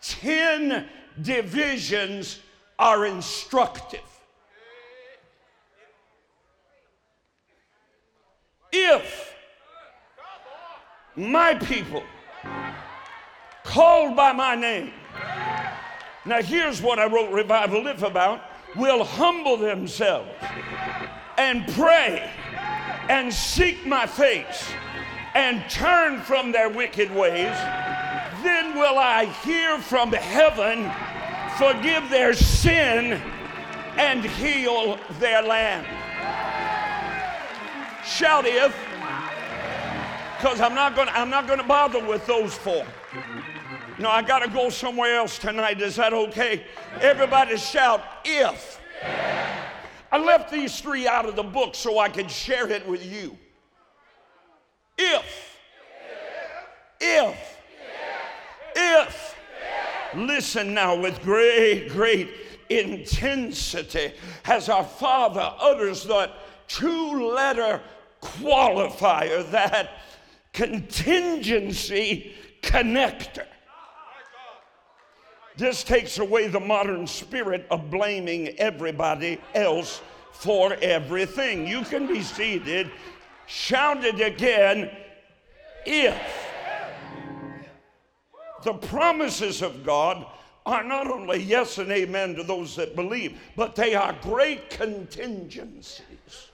10 0.02 0.88
divisions 1.22 2.40
are 2.78 3.06
instructive. 3.06 4.02
If 8.72 9.33
my 11.16 11.56
people 11.56 12.04
called 13.64 14.16
by 14.16 14.32
my 14.32 14.56
name, 14.56 14.92
now 16.26 16.42
here's 16.42 16.82
what 16.82 17.00
I 17.00 17.06
wrote 17.06 17.32
Revival 17.32 17.88
If 17.88 18.02
about, 18.04 18.42
will 18.76 19.04
humble 19.04 19.58
themselves 19.58 20.30
and 21.38 21.68
pray 21.74 22.30
and 23.10 23.34
seek 23.34 23.86
my 23.86 24.06
face 24.06 24.72
and 25.36 25.64
turn 25.70 26.22
from 26.22 26.52
their 26.52 26.70
wicked 26.70 27.14
ways, 27.14 27.56
then 28.44 28.76
will 28.76 28.98
I 28.98 29.26
hear 29.44 29.80
from 29.80 30.12
heaven, 30.12 30.92
forgive 31.58 32.10
their 32.10 32.34
sin, 32.34 33.22
and 33.98 34.24
heal 34.24 35.00
their 35.20 35.42
land. 35.42 35.88
Shout 38.06 38.46
if, 38.46 38.76
because 40.44 40.60
I'm 40.60 40.76
not 40.76 40.94
going 40.94 41.08
I'm 41.14 41.30
not 41.30 41.48
going 41.48 41.60
to 41.60 41.66
bother 41.66 42.06
with 42.06 42.28
those 42.28 42.54
four. 42.54 42.86
No, 43.98 44.10
I 44.10 44.22
got 44.22 44.40
to 44.40 44.50
go 44.50 44.70
somewhere 44.70 45.16
else 45.16 45.40
tonight. 45.40 45.82
Is 45.82 45.96
that 45.96 46.12
okay? 46.12 46.66
Everybody 47.00 47.56
shout 47.56 48.04
if. 48.26 48.82
I 50.12 50.18
left 50.18 50.52
these 50.52 50.82
three 50.82 51.08
out 51.08 51.26
of 51.30 51.38
the 51.38 51.44
book 51.44 51.76
so 51.76 51.98
I 51.98 52.10
could 52.10 52.30
share 52.30 52.70
it 52.70 52.86
with 52.86 53.10
you. 53.10 53.38
If, 54.98 55.60
if, 57.00 57.58
if, 58.76 59.36
listen 60.14 60.74
now 60.74 61.00
with 61.00 61.22
great, 61.22 61.88
great 61.88 62.30
intensity 62.70 64.12
as 64.46 64.68
our 64.68 64.84
Father 64.84 65.54
utters 65.60 66.04
that 66.04 66.34
two 66.68 67.34
letter 67.34 67.82
qualifier, 68.22 69.50
that 69.52 69.90
contingency 70.54 72.34
connector. 72.62 73.46
This 75.58 75.84
takes 75.84 76.18
away 76.18 76.48
the 76.48 76.60
modern 76.60 77.06
spirit 77.06 77.68
of 77.70 77.92
blaming 77.92 78.50
everybody 78.60 79.40
else 79.54 80.02
for 80.32 80.74
everything. 80.82 81.68
You 81.68 81.82
can 81.82 82.08
be 82.08 82.24
seated 82.24 82.90
Shout 83.46 84.04
it 84.04 84.22
again 84.22 84.90
if 85.86 86.50
the 88.64 88.74
promises 88.74 89.62
of 89.62 89.84
God 89.84 90.26
are 90.66 90.84
not 90.84 91.08
only 91.08 91.40
yes 91.44 91.78
and 91.78 91.92
amen 91.92 92.36
to 92.36 92.44
those 92.44 92.76
that 92.78 92.96
believe, 92.96 93.38
but 93.56 93.76
they 93.76 93.96
are 93.96 94.16
great 94.22 94.70
contingencies. 94.70 96.50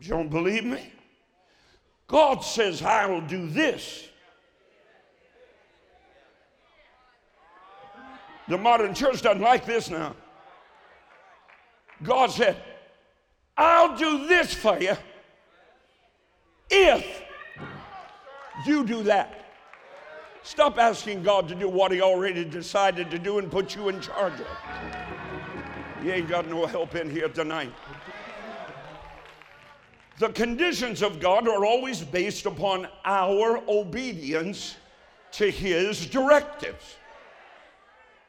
You 0.00 0.08
don't 0.08 0.30
believe 0.30 0.64
me? 0.64 0.90
God 2.10 2.42
says, 2.42 2.82
I'll 2.82 3.20
do 3.20 3.48
this. 3.48 4.08
The 8.48 8.58
modern 8.58 8.94
church 8.94 9.22
doesn't 9.22 9.40
like 9.40 9.64
this 9.64 9.88
now. 9.90 10.16
God 12.02 12.32
said, 12.32 12.56
I'll 13.56 13.96
do 13.96 14.26
this 14.26 14.52
for 14.52 14.76
you 14.80 14.96
if 16.68 17.22
you 18.66 18.84
do 18.84 19.04
that. 19.04 19.52
Stop 20.42 20.78
asking 20.78 21.22
God 21.22 21.46
to 21.46 21.54
do 21.54 21.68
what 21.68 21.92
He 21.92 22.00
already 22.00 22.44
decided 22.44 23.08
to 23.12 23.20
do 23.20 23.38
and 23.38 23.48
put 23.48 23.76
you 23.76 23.88
in 23.88 24.00
charge 24.00 24.40
of. 24.40 24.48
You 26.02 26.10
ain't 26.10 26.28
got 26.28 26.48
no 26.48 26.66
help 26.66 26.96
in 26.96 27.08
here 27.08 27.28
tonight. 27.28 27.72
The 30.20 30.28
conditions 30.28 31.00
of 31.02 31.18
God 31.18 31.48
are 31.48 31.64
always 31.64 32.02
based 32.02 32.44
upon 32.44 32.86
our 33.06 33.62
obedience 33.66 34.76
to 35.32 35.50
His 35.50 36.04
directives. 36.04 36.96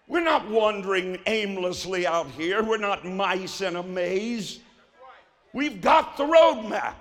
We're 0.07 0.23
not 0.23 0.49
wandering 0.49 1.19
aimlessly 1.25 2.07
out 2.07 2.27
here, 2.27 2.63
we're 2.63 2.77
not 2.77 3.03
mice 3.03 3.59
in 3.59 3.75
a 3.75 3.83
maze. 3.83 4.61
We've 5.51 5.81
got 5.81 6.15
the 6.15 6.23
roadmap. 6.23 6.95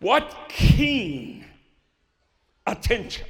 What 0.00 0.36
keen 0.48 1.44
attention, 2.66 3.28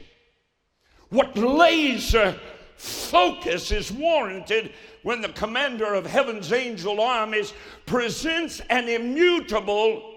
what 1.10 1.36
laser 1.36 2.34
focus 2.76 3.70
is 3.70 3.90
warranted 3.90 4.72
when 5.02 5.20
the 5.20 5.28
commander 5.30 5.94
of 5.94 6.06
heaven's 6.06 6.52
angel 6.52 7.00
armies 7.00 7.52
presents 7.86 8.60
an 8.70 8.88
immutable 8.88 10.14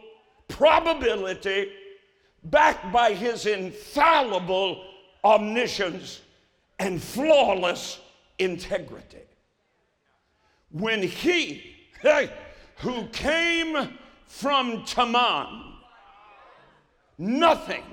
probability 0.47 1.71
backed 2.45 2.91
by 2.91 3.13
his 3.13 3.45
infallible 3.45 4.83
omniscience 5.23 6.21
and 6.79 7.01
flawless 7.01 7.99
integrity. 8.39 9.17
When 10.71 11.03
he, 11.03 11.75
hey, 12.01 12.31
who 12.77 13.07
came 13.07 13.97
from 14.25 14.83
Teman, 14.83 15.73
nothing 17.17 17.83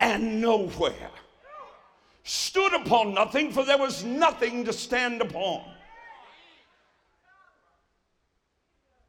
and 0.00 0.40
nowhere. 0.40 1.10
Stood 2.28 2.74
upon 2.74 3.14
nothing, 3.14 3.50
for 3.52 3.64
there 3.64 3.78
was 3.78 4.04
nothing 4.04 4.62
to 4.66 4.72
stand 4.74 5.22
upon. 5.22 5.62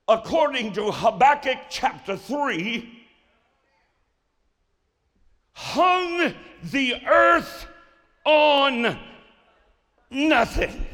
According 0.08 0.72
to 0.76 0.90
Habakkuk 0.90 1.58
chapter 1.70 2.16
3, 2.16 3.06
hung 5.52 6.34
the 6.64 6.96
earth 7.06 7.68
on 8.24 8.98
nothing. 10.10 10.88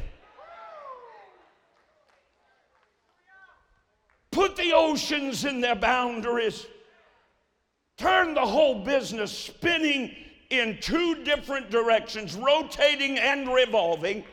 Put 4.32 4.56
the 4.56 4.72
oceans 4.72 5.44
in 5.44 5.60
their 5.60 5.76
boundaries 5.76 6.66
turned 7.96 8.36
the 8.36 8.44
whole 8.44 8.80
business 8.84 9.30
spinning 9.30 10.25
in 10.50 10.78
two 10.80 11.24
different 11.24 11.70
directions, 11.70 12.34
rotating 12.34 13.18
and 13.18 13.52
revolving, 13.52 14.24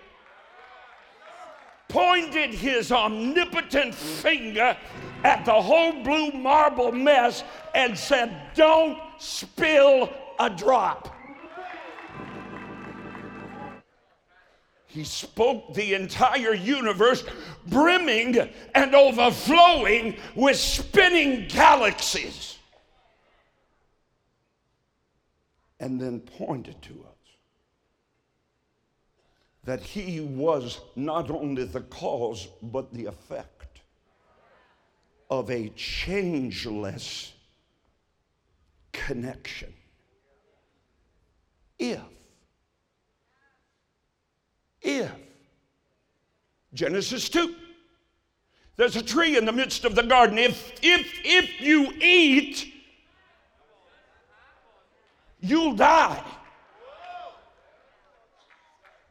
pointed 1.88 2.52
his 2.52 2.91
omnipotent 2.91 3.93
finger 3.93 4.76
at 5.23 5.45
the 5.45 5.54
whole 5.54 6.04
blue 6.04 6.32
marble 6.32 6.91
mess 6.91 7.43
and 7.76 7.97
said, 7.97 8.36
Don't 8.56 8.97
spill 9.19 10.10
a 10.39 10.49
drop. 10.49 11.15
He 14.88 15.04
spoke 15.04 15.73
the 15.73 15.95
entire 15.95 16.54
universe 16.54 17.23
brimming 17.67 18.38
and 18.76 18.93
overflowing 18.93 20.17
with 20.36 20.58
spinning 20.58 21.47
galaxies. 21.47 22.58
And 25.83 25.99
then 25.99 26.21
pointed 26.21 26.81
to 26.81 26.93
us. 26.93 27.09
that 29.65 29.81
he 29.81 30.19
was 30.19 30.79
not 30.95 31.29
only 31.29 31.63
the 31.63 31.81
cause, 31.81 32.47
but 32.61 32.93
the 32.93 33.05
effect 33.05 33.81
of 35.29 35.49
a 35.49 35.69
changeless 35.69 37.33
connection. 38.91 39.73
If, 41.79 42.01
if, 44.81 45.11
Genesis 46.73 47.29
2, 47.29 47.55
there's 48.75 48.97
a 48.97 49.03
tree 49.03 49.37
in 49.37 49.45
the 49.45 49.51
midst 49.51 49.85
of 49.85 49.95
the 49.95 50.03
garden. 50.03 50.37
If, 50.37 50.73
if, 50.81 51.09
if 51.23 51.61
you 51.61 51.93
eat, 52.01 52.72
you'll 55.43 55.75
die. 55.75 56.23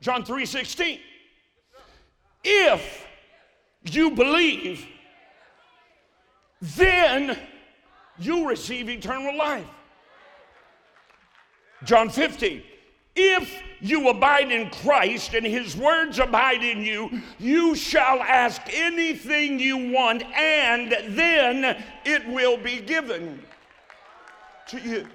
John 0.00 0.24
3 0.24 0.44
16. 0.44 0.98
If 2.42 3.06
you 3.84 4.10
believe, 4.10 4.84
then 6.60 7.38
you 8.18 8.48
receive 8.48 8.88
eternal 8.88 9.36
life. 9.36 9.66
John 11.84 12.10
15. 12.10 12.62
If 13.14 13.62
you 13.80 14.08
abide 14.08 14.50
in 14.50 14.70
Christ 14.70 15.34
and 15.34 15.44
his 15.44 15.76
words 15.76 16.18
abide 16.18 16.64
in 16.64 16.82
you, 16.82 17.22
you 17.38 17.74
shall 17.74 18.20
ask 18.20 18.62
anything 18.72 19.58
you 19.58 19.92
want, 19.92 20.22
and 20.34 20.92
then 21.08 21.82
it 22.04 22.26
will 22.28 22.56
be 22.56 22.80
given 22.80 23.42
to 24.68 24.80
you. 24.80 25.06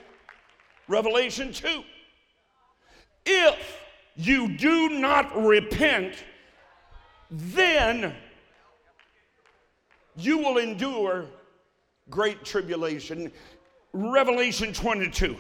Revelation 0.88 1.52
2. 1.52 1.84
If 3.26 3.78
you 4.16 4.58
do 4.58 4.90
not 4.90 5.36
repent, 5.36 6.16
then 7.30 8.16
you 10.16 10.38
will 10.38 10.58
endure 10.58 11.26
great 12.10 12.44
tribulation. 12.44 13.32
Revelation 13.94 14.74
22. 14.74 15.38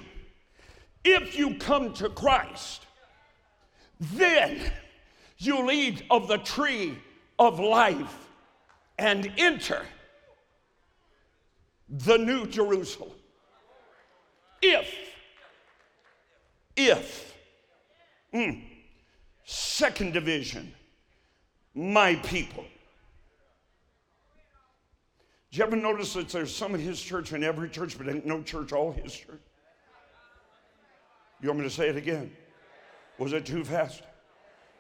If 1.04 1.38
you 1.38 1.56
come 1.56 1.94
to 1.94 2.10
Christ, 2.10 2.86
then 4.00 4.60
you'll 5.38 5.72
eat 5.72 6.04
of 6.12 6.28
the 6.28 6.38
tree 6.40 6.98
of 7.40 7.60
life 7.60 8.28
and 8.98 9.32
enter 9.38 9.86
the 11.90 12.18
new 12.18 12.46
Jerusalem. 12.48 13.12
If, 14.62 14.94
if, 16.78 17.36
mm, 18.34 18.62
second 19.44 20.14
division, 20.14 20.74
my 21.74 22.16
people. 22.16 22.66
Did 25.52 25.58
you 25.58 25.64
ever 25.66 25.76
notice 25.76 26.14
that 26.14 26.30
there's 26.30 26.56
some 26.56 26.76
of 26.76 26.82
his 26.82 27.02
church 27.02 27.34
in 27.34 27.44
every 27.44 27.70
church, 27.70 27.98
but 27.98 28.08
ain't 28.08 28.26
no 28.26 28.42
church 28.44 28.72
all 28.74 28.92
his 28.92 29.14
church? 29.14 29.42
You 31.42 31.50
want 31.50 31.60
me 31.60 31.66
to 31.66 31.74
say 31.74 31.90
it 31.90 31.96
again? 31.96 32.32
Was 33.18 33.34
it 33.34 33.46
too 33.46 33.64
fast? 33.64 34.04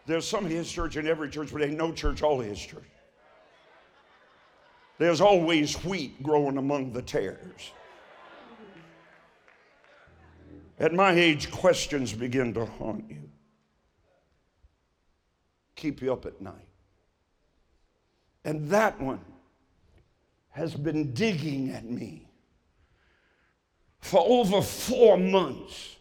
There's 0.06 0.28
some 0.28 0.46
of 0.46 0.52
his 0.52 0.72
church 0.72 0.98
in 0.98 1.08
every 1.08 1.30
church, 1.30 1.52
but 1.52 1.62
ain't 1.62 1.78
no 1.78 1.92
church 1.92 2.22
all 2.22 2.40
his 2.40 2.60
church. 2.60 2.84
There's 4.98 5.22
always 5.22 5.76
wheat 5.84 6.22
growing 6.24 6.58
among 6.58 6.94
the 6.94 7.02
tares. 7.02 7.72
At 10.80 10.94
my 10.94 11.12
age, 11.12 11.52
questions 11.52 12.13
begin 12.13 12.54
to 12.54 12.66
haunt 12.66 13.06
you, 13.10 13.30
keep 15.76 16.02
you 16.02 16.13
up 16.13 16.26
at 16.26 16.40
night. 16.40 16.54
And 18.46 18.70
that 18.70 19.00
one 19.02 19.26
has 20.50 20.74
been 20.74 21.13
digging 21.13 21.72
at 21.72 21.86
me 21.86 22.30
for 24.00 24.24
over 24.26 24.62
four 24.62 25.18
months 25.18 25.96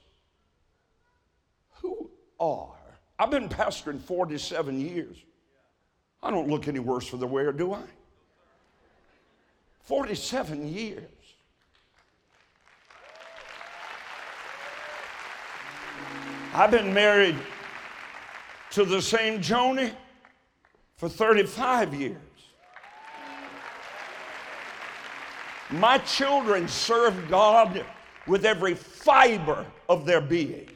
Who 1.81 2.11
are. 2.39 2.77
I've 3.19 3.31
been 3.31 3.49
pastoring 3.49 4.01
47 4.01 4.79
years. 4.79 5.17
I 6.23 6.31
don't 6.31 6.49
look 6.49 6.69
any 6.69 6.79
worse 6.79 7.07
for 7.07 7.17
the 7.17 7.27
wear, 7.27 7.51
do 7.53 7.73
I? 7.73 7.83
47 9.81 10.69
years. 10.69 11.16
I've 16.57 16.71
been 16.71 16.95
married 16.95 17.37
to 18.71 18.87
the 18.87 19.03
same 19.03 19.43
Joni 19.43 19.93
for 20.97 21.07
35 21.07 21.93
years. 21.93 22.17
My 25.69 25.99
children 25.99 26.67
serve 26.67 27.29
God 27.29 27.85
with 28.27 28.47
every 28.47 28.75
fiber 28.75 29.67
of 29.91 30.07
their 30.07 30.23
being. 30.23 30.71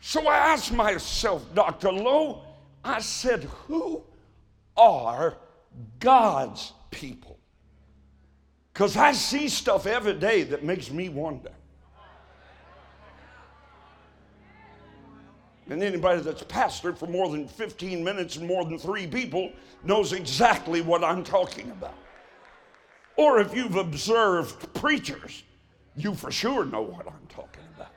So 0.00 0.26
I 0.26 0.36
asked 0.54 0.72
myself, 0.72 1.44
Dr. 1.54 1.92
Lowe, 1.92 2.42
I 2.82 3.00
said, 3.00 3.44
who 3.44 4.02
are 4.78 5.36
God's 6.00 6.72
people? 6.90 7.37
Because 8.78 8.96
I 8.96 9.10
see 9.10 9.48
stuff 9.48 9.88
every 9.88 10.14
day 10.14 10.44
that 10.44 10.62
makes 10.62 10.88
me 10.88 11.08
wonder. 11.08 11.50
And 15.68 15.82
anybody 15.82 16.20
that's 16.20 16.44
pastored 16.44 16.96
for 16.96 17.08
more 17.08 17.28
than 17.28 17.48
15 17.48 18.04
minutes 18.04 18.36
and 18.36 18.46
more 18.46 18.64
than 18.64 18.78
three 18.78 19.08
people 19.08 19.50
knows 19.82 20.12
exactly 20.12 20.80
what 20.80 21.02
I'm 21.02 21.24
talking 21.24 21.72
about. 21.72 21.98
Or 23.16 23.40
if 23.40 23.52
you've 23.52 23.74
observed 23.74 24.72
preachers, 24.74 25.42
you 25.96 26.14
for 26.14 26.30
sure 26.30 26.64
know 26.64 26.82
what 26.82 27.08
I'm 27.08 27.26
talking 27.28 27.64
about. 27.74 27.90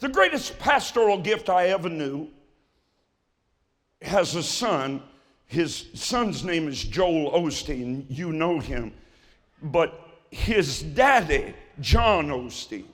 The 0.00 0.10
greatest 0.10 0.58
pastoral 0.58 1.16
gift 1.16 1.48
I 1.48 1.68
ever 1.68 1.88
knew 1.88 2.28
has 4.02 4.34
a 4.34 4.42
son. 4.42 5.02
His 5.46 5.86
son's 5.94 6.44
name 6.44 6.68
is 6.68 6.84
Joel 6.84 7.30
Osteen. 7.30 8.04
You 8.10 8.34
know 8.34 8.58
him. 8.60 8.92
But 9.62 10.08
his 10.30 10.82
daddy, 10.82 11.54
John 11.80 12.28
Osteen, 12.28 12.86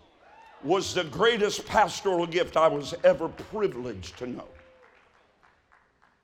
was 0.65 0.95
the 0.95 1.05
greatest 1.05 1.67
pastoral 1.67 2.27
gift 2.27 2.57
I 2.57 2.69
was 2.69 2.95
ever 3.05 3.29
privileged 3.29 4.19
to 4.19 4.27
know. 4.27 4.49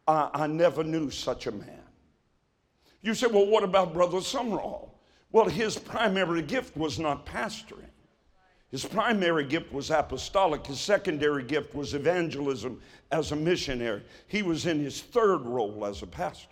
I, 0.08 0.30
I 0.34 0.46
never 0.46 0.82
knew 0.82 1.10
such 1.10 1.46
a 1.46 1.52
man. 1.52 1.78
You 3.02 3.14
say, 3.14 3.26
well, 3.26 3.46
what 3.46 3.64
about 3.64 3.92
Brother 3.92 4.18
Sumrall? 4.18 4.90
Well, 5.32 5.48
his 5.48 5.78
primary 5.78 6.42
gift 6.42 6.76
was 6.76 6.98
not 6.98 7.26
pastoring. 7.26 7.88
His 8.70 8.84
primary 8.84 9.44
gift 9.44 9.70
was 9.72 9.90
apostolic, 9.90 10.66
his 10.66 10.80
secondary 10.80 11.44
gift 11.44 11.74
was 11.74 11.92
evangelism 11.92 12.80
as 13.10 13.30
a 13.30 13.36
missionary. 13.36 14.02
He 14.28 14.42
was 14.42 14.66
in 14.66 14.80
his 14.80 15.02
third 15.02 15.42
role 15.42 15.84
as 15.84 16.02
a 16.02 16.06
pastor. 16.06 16.48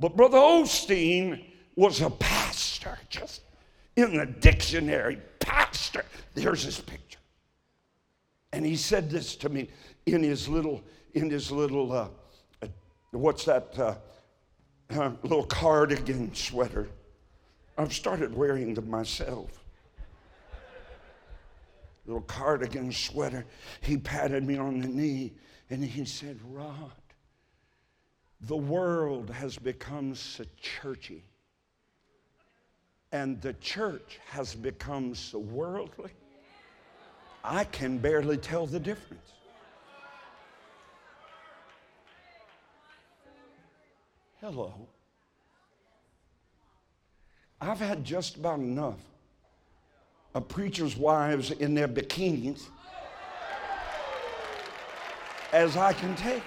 But 0.00 0.16
Brother 0.16 0.38
Osteen 0.38 1.44
was 1.78 2.00
a 2.00 2.10
pastor, 2.10 2.98
just 3.08 3.42
in 3.94 4.16
the 4.16 4.26
dictionary, 4.26 5.16
pastor. 5.38 6.04
There's 6.34 6.64
his 6.64 6.80
picture. 6.80 7.20
And 8.52 8.66
he 8.66 8.74
said 8.74 9.08
this 9.08 9.36
to 9.36 9.48
me 9.48 9.68
in 10.04 10.24
his 10.24 10.48
little, 10.48 10.82
in 11.14 11.30
his 11.30 11.52
little, 11.52 11.92
uh, 11.92 12.08
uh, 12.60 12.66
what's 13.12 13.44
that, 13.44 13.78
uh, 13.78 13.94
uh 14.90 15.12
little 15.22 15.44
cardigan 15.44 16.34
sweater. 16.34 16.88
I've 17.76 17.92
started 17.92 18.34
wearing 18.34 18.74
them 18.74 18.90
myself 18.90 19.48
little 22.06 22.22
cardigan 22.22 22.90
sweater. 22.90 23.44
He 23.82 23.98
patted 23.98 24.42
me 24.42 24.56
on 24.56 24.80
the 24.80 24.88
knee 24.88 25.34
and 25.70 25.84
he 25.84 26.06
said, 26.06 26.40
Rod, 26.50 26.90
the 28.40 28.56
world 28.56 29.30
has 29.30 29.58
become 29.58 30.14
so 30.16 30.44
churchy 30.60 31.22
and 33.12 33.40
the 33.40 33.54
church 33.54 34.18
has 34.26 34.54
become 34.54 35.14
so 35.14 35.38
worldly, 35.38 36.10
I 37.42 37.64
can 37.64 37.98
barely 37.98 38.36
tell 38.36 38.66
the 38.66 38.80
difference. 38.80 39.32
Hello. 44.40 44.74
I've 47.60 47.80
had 47.80 48.04
just 48.04 48.36
about 48.36 48.60
enough 48.60 49.00
of 50.34 50.46
preachers' 50.48 50.96
wives 50.96 51.50
in 51.50 51.74
their 51.74 51.88
bikinis 51.88 52.68
as 55.52 55.76
I 55.76 55.92
can 55.92 56.14
take. 56.14 56.42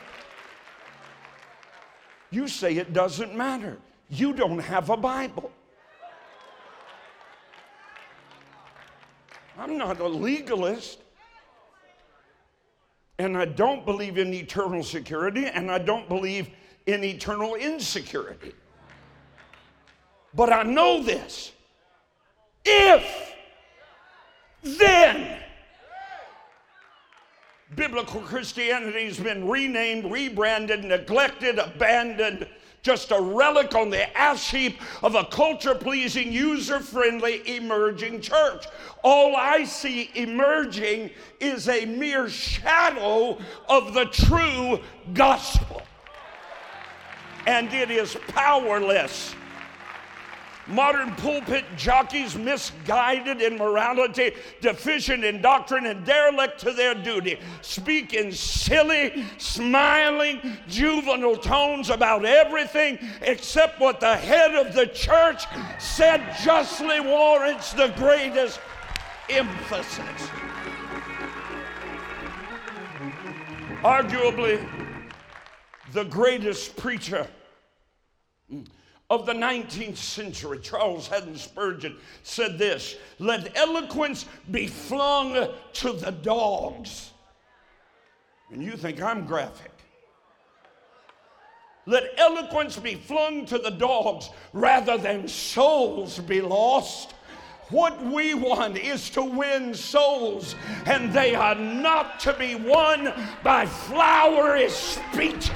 You 2.29 2.47
say 2.47 2.77
it 2.77 2.93
doesn't 2.93 3.35
matter. 3.35 3.77
You 4.09 4.31
don't 4.31 4.59
have 4.59 4.89
a 4.89 4.95
Bible. 4.95 5.51
I'm 9.61 9.77
not 9.77 9.99
a 9.99 10.07
legalist. 10.07 10.99
And 13.19 13.37
I 13.37 13.45
don't 13.45 13.85
believe 13.85 14.17
in 14.17 14.33
eternal 14.33 14.81
security, 14.81 15.45
and 15.45 15.69
I 15.69 15.77
don't 15.77 16.09
believe 16.09 16.49
in 16.87 17.03
eternal 17.03 17.53
insecurity. 17.53 18.53
But 20.33 20.51
I 20.51 20.63
know 20.63 21.03
this. 21.03 21.51
If 22.65 23.35
then 24.63 25.39
biblical 27.75 28.21
Christianity 28.21 29.05
has 29.05 29.19
been 29.19 29.47
renamed, 29.47 30.11
rebranded, 30.11 30.83
neglected, 30.83 31.59
abandoned, 31.59 32.47
just 32.81 33.11
a 33.11 33.21
relic 33.21 33.75
on 33.75 33.89
the 33.89 34.17
ash 34.17 34.51
heap 34.51 34.79
of 35.03 35.15
a 35.15 35.25
culture 35.25 35.75
pleasing, 35.75 36.31
user 36.31 36.79
friendly 36.79 37.57
emerging 37.57 38.21
church. 38.21 38.65
All 39.03 39.35
I 39.35 39.63
see 39.65 40.09
emerging 40.15 41.11
is 41.39 41.69
a 41.69 41.85
mere 41.85 42.29
shadow 42.29 43.37
of 43.69 43.93
the 43.93 44.05
true 44.05 44.79
gospel. 45.13 45.81
And 47.45 47.73
it 47.73 47.91
is 47.91 48.17
powerless 48.27 49.35
Modern 50.67 51.11
pulpit 51.15 51.65
jockeys 51.75 52.35
misguided 52.35 53.41
in 53.41 53.57
morality, 53.57 54.31
deficient 54.61 55.23
in 55.23 55.41
doctrine, 55.41 55.85
and 55.85 56.05
derelict 56.05 56.59
to 56.59 56.71
their 56.71 56.93
duty, 56.93 57.39
speak 57.61 58.13
in 58.13 58.31
silly, 58.31 59.25
smiling, 59.37 60.39
juvenile 60.67 61.35
tones 61.35 61.89
about 61.89 62.25
everything 62.25 62.99
except 63.21 63.79
what 63.79 63.99
the 63.99 64.15
head 64.15 64.53
of 64.55 64.73
the 64.75 64.87
church 64.87 65.43
said 65.79 66.21
justly 66.43 66.99
warrants 66.99 67.73
the 67.73 67.89
greatest 67.97 68.59
emphasis. 69.29 70.29
Arguably, 73.83 74.67
the 75.91 76.03
greatest 76.05 76.77
preacher 76.77 77.27
of 79.11 79.25
the 79.25 79.33
19th 79.33 79.97
century, 79.97 80.57
Charles 80.59 81.05
Haddon 81.09 81.35
Spurgeon, 81.35 81.97
said 82.23 82.57
this 82.57 82.95
Let 83.19 83.57
eloquence 83.57 84.25
be 84.49 84.67
flung 84.67 85.49
to 85.73 85.91
the 85.91 86.11
dogs. 86.11 87.11
And 88.51 88.63
you 88.63 88.77
think 88.77 89.01
I'm 89.01 89.25
graphic. 89.25 89.73
Let 91.85 92.13
eloquence 92.17 92.77
be 92.77 92.95
flung 92.95 93.45
to 93.47 93.57
the 93.57 93.71
dogs 93.71 94.29
rather 94.53 94.97
than 94.97 95.27
souls 95.27 96.19
be 96.19 96.39
lost. 96.39 97.13
What 97.69 98.01
we 98.05 98.33
want 98.33 98.77
is 98.77 99.09
to 99.11 99.23
win 99.23 99.73
souls, 99.73 100.55
and 100.85 101.11
they 101.11 101.35
are 101.35 101.55
not 101.55 102.19
to 102.21 102.33
be 102.33 102.55
won 102.55 103.13
by 103.43 103.65
flowery 103.65 104.69
speeches. 104.69 105.51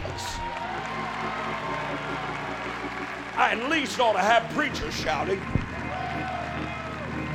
I 3.38 3.52
at 3.52 3.70
least 3.70 4.00
ought 4.00 4.14
to 4.14 4.20
have 4.20 4.50
preachers 4.54 4.94
shouting. 4.94 5.42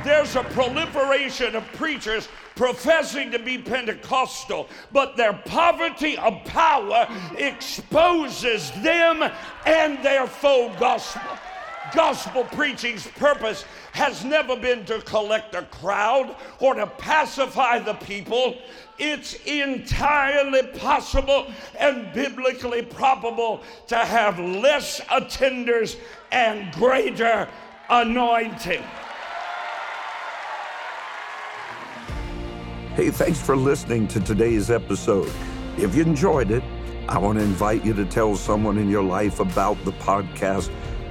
There's 0.03 0.35
a 0.35 0.43
proliferation 0.43 1.55
of 1.55 1.63
preachers 1.73 2.27
professing 2.55 3.31
to 3.31 3.39
be 3.39 3.59
Pentecostal, 3.59 4.67
but 4.91 5.15
their 5.15 5.33
poverty 5.33 6.17
of 6.17 6.43
power 6.45 7.07
exposes 7.37 8.71
them 8.81 9.31
and 9.65 10.03
their 10.03 10.25
faux 10.25 10.79
gospel. 10.79 11.21
Gospel 11.93 12.43
preaching's 12.45 13.07
purpose 13.07 13.65
has 13.91 14.23
never 14.23 14.55
been 14.55 14.85
to 14.85 15.01
collect 15.01 15.55
a 15.55 15.63
crowd 15.63 16.35
or 16.59 16.75
to 16.75 16.87
pacify 16.87 17.79
the 17.79 17.95
people. 17.95 18.55
It's 18.97 19.33
entirely 19.45 20.63
possible 20.77 21.51
and 21.79 22.13
biblically 22.13 22.83
probable 22.83 23.63
to 23.87 23.97
have 23.97 24.39
less 24.39 25.01
attenders 25.01 25.97
and 26.31 26.71
greater 26.73 27.49
anointing. 27.89 28.83
Hey, 32.95 33.09
thanks 33.09 33.41
for 33.41 33.55
listening 33.55 34.07
to 34.09 34.19
today's 34.19 34.69
episode. 34.69 35.31
If 35.77 35.95
you 35.95 36.03
enjoyed 36.03 36.51
it, 36.51 36.63
I 37.09 37.17
want 37.17 37.39
to 37.39 37.43
invite 37.43 37.83
you 37.83 37.93
to 37.93 38.05
tell 38.05 38.35
someone 38.35 38.77
in 38.77 38.89
your 38.89 39.03
life 39.03 39.39
about 39.39 39.83
the 39.83 39.91
podcast. 39.93 40.71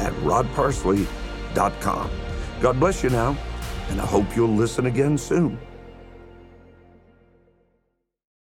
at 0.00 0.12
rodparsley.com. 0.14 2.10
God 2.60 2.80
bless 2.80 3.02
you 3.02 3.10
now, 3.10 3.36
and 3.88 4.00
I 4.00 4.06
hope 4.06 4.34
you'll 4.34 4.54
listen 4.54 4.86
again 4.86 5.16
soon. 5.16 5.58